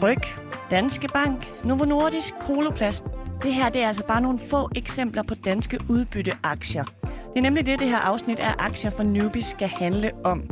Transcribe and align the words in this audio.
Tryk, 0.00 0.40
Danske 0.70 1.08
Bank, 1.08 1.64
Novo 1.64 1.84
Nordisk, 1.84 2.34
Koloplast. 2.46 3.04
Det 3.42 3.54
her 3.54 3.68
det 3.68 3.82
er 3.82 3.86
altså 3.86 4.04
bare 4.08 4.20
nogle 4.20 4.38
få 4.50 4.70
eksempler 4.76 5.22
på 5.22 5.34
danske 5.34 5.78
udbytteaktier. 5.88 6.84
Det 6.84 7.36
er 7.36 7.40
nemlig 7.40 7.66
det, 7.66 7.78
det 7.80 7.88
her 7.88 7.98
afsnit 7.98 8.38
af 8.38 8.54
Aktier 8.58 8.90
for 8.90 9.02
Newbies 9.02 9.44
skal 9.46 9.68
handle 9.68 10.10
om. 10.24 10.42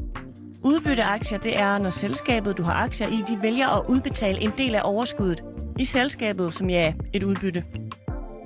Udbytteaktier, 0.65 1.39
det 1.39 1.61
er, 1.61 1.79
når 1.79 1.91
selskabet, 1.91 2.59
du 2.59 2.63
har 2.63 2.73
aktier 2.73 3.09
i, 3.09 3.25
de 3.29 3.39
vælger 3.43 3.69
at 3.69 3.83
udbetale 3.89 4.41
en 4.41 4.53
del 4.59 4.75
af 4.75 4.81
overskuddet 4.85 5.43
i 5.79 5.85
selskabet, 5.85 6.55
som 6.55 6.71
ja, 6.71 6.93
et 7.13 7.23
udbytte. 7.23 7.65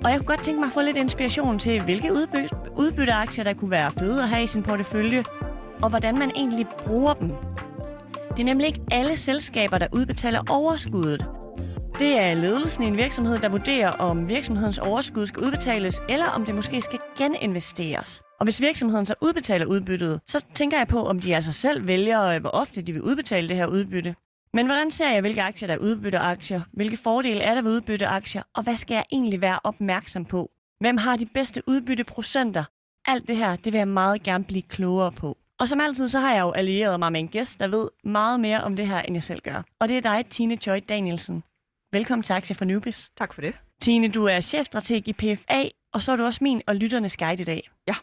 Og 0.03 0.11
jeg 0.11 0.19
kunne 0.19 0.27
godt 0.27 0.43
tænke 0.43 0.59
mig 0.59 0.67
at 0.67 0.73
få 0.73 0.81
lidt 0.81 0.97
inspiration 0.97 1.59
til, 1.59 1.83
hvilke 1.83 2.13
udby- 2.13 2.71
udbytteaktier, 2.77 3.43
der 3.43 3.53
kunne 3.53 3.71
være 3.71 3.91
fede 3.91 4.23
at 4.23 4.29
have 4.29 4.43
i 4.43 4.47
sin 4.47 4.63
portefølje, 4.63 5.23
og 5.81 5.89
hvordan 5.89 6.19
man 6.19 6.31
egentlig 6.35 6.67
bruger 6.85 7.13
dem. 7.13 7.31
Det 8.33 8.39
er 8.39 8.45
nemlig 8.45 8.67
ikke 8.67 8.81
alle 8.91 9.17
selskaber, 9.17 9.77
der 9.77 9.87
udbetaler 9.93 10.41
overskuddet. 10.49 11.25
Det 11.99 12.19
er 12.19 12.33
ledelsen 12.33 12.83
i 12.83 12.87
en 12.87 12.97
virksomhed, 12.97 13.39
der 13.39 13.49
vurderer, 13.49 13.89
om 13.89 14.29
virksomhedens 14.29 14.77
overskud 14.77 15.25
skal 15.25 15.43
udbetales, 15.43 16.01
eller 16.09 16.25
om 16.25 16.45
det 16.45 16.55
måske 16.55 16.81
skal 16.81 16.99
geninvesteres. 17.17 18.21
Og 18.39 18.43
hvis 18.43 18.61
virksomheden 18.61 19.05
så 19.05 19.15
udbetaler 19.21 19.65
udbyttet, 19.65 20.21
så 20.27 20.45
tænker 20.53 20.77
jeg 20.77 20.87
på, 20.87 21.07
om 21.07 21.19
de 21.19 21.35
altså 21.35 21.51
selv 21.51 21.87
vælger, 21.87 22.23
øh, 22.23 22.41
hvor 22.41 22.49
ofte 22.49 22.81
de 22.81 22.93
vil 22.93 23.01
udbetale 23.01 23.47
det 23.47 23.55
her 23.55 23.67
udbytte. 23.67 24.15
Men 24.53 24.65
hvordan 24.65 24.91
ser 24.91 25.11
jeg, 25.11 25.21
hvilke 25.21 25.41
aktier 25.41 25.67
der 25.67 25.73
er 25.73 25.79
udbytteaktier? 25.79 26.61
Hvilke 26.73 26.97
fordele 26.97 27.39
er 27.39 27.53
der 27.55 27.61
ved 27.61 27.71
udbytteaktier? 27.71 28.41
Og 28.55 28.63
hvad 28.63 28.77
skal 28.77 28.95
jeg 28.95 29.05
egentlig 29.11 29.41
være 29.41 29.59
opmærksom 29.63 30.25
på? 30.25 30.51
Hvem 30.79 30.97
har 30.97 31.15
de 31.15 31.25
bedste 31.25 31.61
udbytteprocenter? 31.67 32.63
Alt 33.05 33.27
det 33.27 33.37
her, 33.37 33.55
det 33.55 33.73
vil 33.73 33.77
jeg 33.77 33.87
meget 33.87 34.23
gerne 34.23 34.43
blive 34.43 34.61
klogere 34.61 35.11
på. 35.11 35.37
Og 35.63 35.69
som 35.69 35.79
altid, 35.79 36.07
så 36.07 36.19
har 36.19 36.33
jeg 36.33 36.41
jo 36.41 36.51
allieret 36.51 36.99
mig 36.99 37.11
med 37.11 37.19
en 37.19 37.27
gæst, 37.27 37.59
der 37.59 37.67
ved 37.67 37.89
meget 38.03 38.39
mere 38.39 38.63
om 38.63 38.75
det 38.75 38.87
her, 38.87 38.99
end 38.99 39.15
jeg 39.15 39.23
selv 39.23 39.41
gør. 39.41 39.63
Og 39.79 39.87
det 39.87 39.97
er 39.97 40.01
dig, 40.01 40.25
Tine 40.29 40.57
Joy 40.67 40.77
Danielsen. 40.89 41.43
Velkommen 41.91 42.23
til 42.23 42.33
Aktier 42.33 42.55
for 42.55 42.65
Newbies. 42.65 43.11
Tak 43.17 43.33
for 43.33 43.41
det. 43.41 43.55
Tine, 43.81 44.11
du 44.11 44.25
er 44.25 44.39
chefstrateg 44.39 45.07
i 45.07 45.13
PFA, 45.13 45.63
og 45.93 46.03
så 46.03 46.11
er 46.11 46.15
du 46.15 46.23
også 46.23 46.39
min 46.43 46.61
og 46.67 46.75
lytternes 46.75 47.17
guide 47.17 47.41
i 47.41 47.45
dag. 47.45 47.69
Ja. 47.87 47.95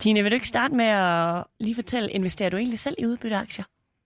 Tine, 0.00 0.22
vil 0.22 0.30
du 0.30 0.34
ikke 0.34 0.48
starte 0.48 0.74
med 0.74 0.84
at 0.84 1.44
lige 1.60 1.74
fortælle, 1.74 2.10
investerer 2.10 2.50
du 2.50 2.56
egentlig 2.56 2.78
selv 2.78 2.94
i 2.98 3.06
udbytteaktier? 3.06 3.64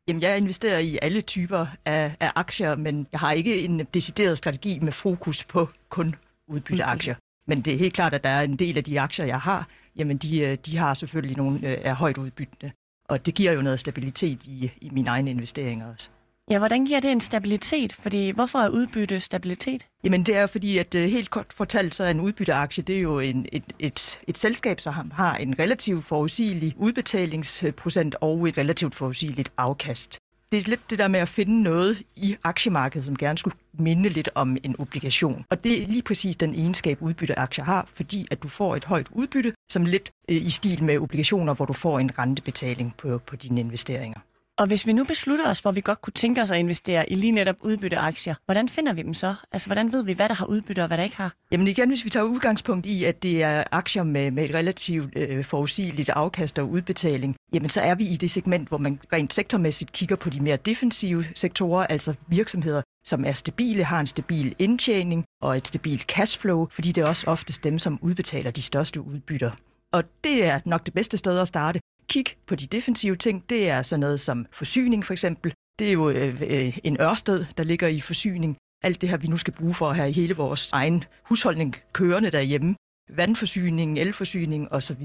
Jamen, 0.09 0.23
jeg 0.23 0.37
investerer 0.37 0.79
i 0.79 0.99
alle 1.03 1.21
typer 1.21 1.67
af, 1.85 2.17
af 2.21 2.33
aktier, 2.35 2.77
men 2.77 3.07
jeg 3.13 3.21
har 3.21 3.33
ikke 3.33 3.61
en 3.61 3.79
decideret 3.95 4.39
strategi 4.39 4.79
med 4.79 4.93
fokus 4.93 5.45
på 5.45 5.69
kun 5.89 6.15
udbytteaktier. 6.49 7.15
Men 7.47 7.61
det 7.61 7.75
er 7.75 7.79
helt 7.79 7.95
klart, 7.95 8.15
at 8.15 8.25
der 8.25 8.31
er 8.31 8.43
en 8.43 8.57
del 8.57 8.77
af 8.79 8.85
de 8.85 9.01
aktier, 9.01 9.27
jeg 9.27 9.41
har, 9.41 9.69
jamen 9.97 10.17
de, 10.17 10.39
øh, 10.39 10.59
de 10.67 10.77
har 10.77 10.95
selvfølgelig 10.95 11.37
nogle 11.37 11.59
øh, 11.69 11.79
er 11.81 11.95
højt 11.95 12.19
udbyttende. 12.19 12.73
Og 13.09 13.27
det 13.27 13.35
giver 13.35 13.53
jo 13.53 13.63
noget 13.63 13.81
stabilitet 13.81 14.45
i, 14.45 14.71
i 14.81 14.91
mine 14.91 15.11
egne 15.11 15.31
investeringer 15.31 15.93
også. 15.93 16.09
Ja, 16.51 16.59
hvordan 16.59 16.85
giver 16.85 17.01
det 17.01 17.13
en 17.13 17.21
stabilitet? 17.21 17.93
Fordi 17.93 18.31
hvorfor 18.31 18.59
er 18.59 18.69
udbytte 18.69 19.21
stabilitet? 19.21 19.87
Jamen 20.05 20.23
det 20.23 20.37
er 20.37 20.47
fordi, 20.47 20.79
at 20.79 20.95
uh, 20.95 21.01
helt 21.01 21.31
kort 21.31 21.53
fortalt, 21.53 21.95
så 21.95 22.05
er 22.05 22.11
en 22.11 22.21
udbytteaktie, 22.21 22.85
det 22.85 22.97
er 22.97 23.01
jo 23.01 23.19
en, 23.19 23.47
et, 23.53 23.65
et, 23.79 24.21
et 24.29 24.39
selskab, 24.39 24.81
som 24.81 25.11
har 25.15 25.37
en 25.37 25.59
relativt 25.59 26.05
forudsigelig 26.05 26.75
udbetalingsprocent 26.77 28.17
og 28.21 28.49
et 28.49 28.59
relativt 28.59 28.95
forudsigeligt 28.95 29.53
afkast. 29.57 30.19
Det 30.53 30.59
er 30.59 30.69
lidt 30.69 30.91
det 30.91 30.99
der 30.99 31.09
med 31.09 31.21
at 31.21 31.29
finde 31.29 31.63
noget 31.63 32.03
i 32.17 32.37
aktiemarkedet, 32.45 33.05
som 33.05 33.17
gerne 33.17 33.39
skulle 33.39 33.57
minde 33.79 34.09
lidt 34.09 34.29
om 34.35 34.57
en 34.63 34.77
obligation. 34.79 35.45
Og 35.51 35.65
det 35.65 35.83
er 35.83 35.87
lige 35.87 36.03
præcis 36.03 36.37
den 36.37 36.55
egenskab, 36.55 37.03
udbytteaktier 37.03 37.65
har, 37.65 37.89
fordi 37.95 38.27
at 38.31 38.43
du 38.43 38.49
får 38.49 38.77
et 38.77 38.85
højt 38.85 39.07
udbytte, 39.13 39.53
som 39.71 39.85
lidt 39.85 40.11
øh, 40.31 40.37
i 40.37 40.51
stil 40.51 40.85
med 40.85 40.99
obligationer, 40.99 41.55
hvor 41.55 41.65
du 41.65 41.73
får 41.73 41.99
en 41.99 42.19
rentebetaling 42.19 42.95
på, 42.99 43.19
på 43.19 43.37
dine 43.37 43.61
investeringer. 43.61 44.21
Og 44.59 44.67
hvis 44.67 44.87
vi 44.87 44.93
nu 44.93 45.05
beslutter 45.05 45.51
os, 45.51 45.61
hvor 45.61 45.73
vi 45.73 45.81
godt 45.81 46.03
kunne 46.03 46.13
tænke 46.13 46.43
os 46.43 46.51
at 46.51 46.59
investere 46.59 47.13
i 47.13 47.15
lige 47.15 47.33
netop 47.33 47.57
udbytteaktier, 47.61 48.35
hvordan 48.45 48.69
finder 48.69 48.93
vi 48.93 49.03
dem 49.03 49.15
så? 49.15 49.35
Altså, 49.53 49.69
hvordan 49.69 49.93
ved 49.93 50.05
vi, 50.05 50.13
hvad 50.13 50.29
der 50.29 50.35
har 50.35 50.47
udbytte 50.47 50.81
og 50.81 50.87
hvad 50.87 50.99
der 50.99 51.05
ikke 51.05 51.17
har? 51.17 51.35
Jamen 51.53 51.69
igen, 51.69 51.89
hvis 51.89 52.05
vi 52.05 52.11
tager 52.11 52.25
udgangspunkt 52.25 52.87
i, 52.87 53.05
at 53.05 53.23
det 53.23 53.43
er 53.43 53.65
aktier 53.73 54.03
med, 54.03 54.31
med 54.31 54.45
et 54.45 54.55
relativt 54.55 55.17
øh, 55.17 55.45
forudsigeligt 55.45 56.09
afkast 56.09 56.59
og 56.59 56.71
udbetaling, 56.71 57.37
jamen 57.53 57.71
så 57.71 57.81
er 57.81 57.95
vi 57.95 58.05
i 58.05 58.17
det 58.17 58.31
segment, 58.31 58.69
hvor 58.69 58.79
man 58.79 59.01
rent 59.13 59.33
sektormæssigt 59.33 59.93
kigger 59.93 60.17
på 60.17 60.31
de 60.31 60.41
mere 60.41 60.57
defensive 60.57 61.25
sektorer, 61.35 61.87
altså 61.87 62.15
virksomheder, 62.27 62.83
som 63.05 63.25
er 63.25 63.33
stabile, 63.33 63.85
har 63.85 64.01
en 64.01 64.07
stabil 64.07 64.55
indtjening 64.59 65.25
og 65.43 65.57
et 65.57 65.69
stabilt 65.69 66.03
cashflow, 66.03 66.67
fordi 66.71 66.93
det 66.93 67.03
er 67.03 67.07
også 67.07 67.25
oftest 67.27 67.65
dem, 67.65 67.79
som 67.79 67.99
udbetaler 68.03 68.51
de 68.51 68.63
største 68.63 69.01
udbytter. 69.01 69.51
Og 69.93 70.05
det 70.25 70.45
er 70.45 70.61
nok 70.65 70.87
det 70.87 70.95
bedste 70.95 71.19
sted 71.19 71.39
at 71.39 71.49
starte, 71.49 71.81
kig 72.09 72.27
på 72.47 72.55
de 72.55 72.67
defensive 72.67 73.17
ting. 73.17 73.45
Det 73.51 73.69
er 73.69 73.83
sådan 73.83 74.01
noget 74.01 74.21
som 74.21 74.47
forsyning 74.53 75.07
for 75.07 75.13
eksempel. 75.13 75.53
Det 75.79 75.89
er 75.89 75.93
jo 75.93 76.11
øh, 76.11 76.43
øh, 76.47 76.79
en 76.85 77.01
ørsted, 77.01 77.47
der 77.57 77.65
ligger 77.65 77.89
i 77.89 78.01
forsyning. 78.01 78.57
Alt 78.85 79.01
det 79.01 79.09
her, 79.09 79.17
vi 79.17 79.27
nu 79.27 79.37
skal 79.37 79.55
bruge 79.55 79.75
for 79.75 79.91
at 79.91 79.97
have 79.97 80.13
hele 80.13 80.37
vores 80.37 80.73
egen 80.73 81.05
husholdning 81.29 81.77
kørende 81.93 82.31
derhjemme. 82.31 82.77
Vandforsyning, 83.11 83.99
elforsyning 83.99 84.73
osv. 84.73 85.03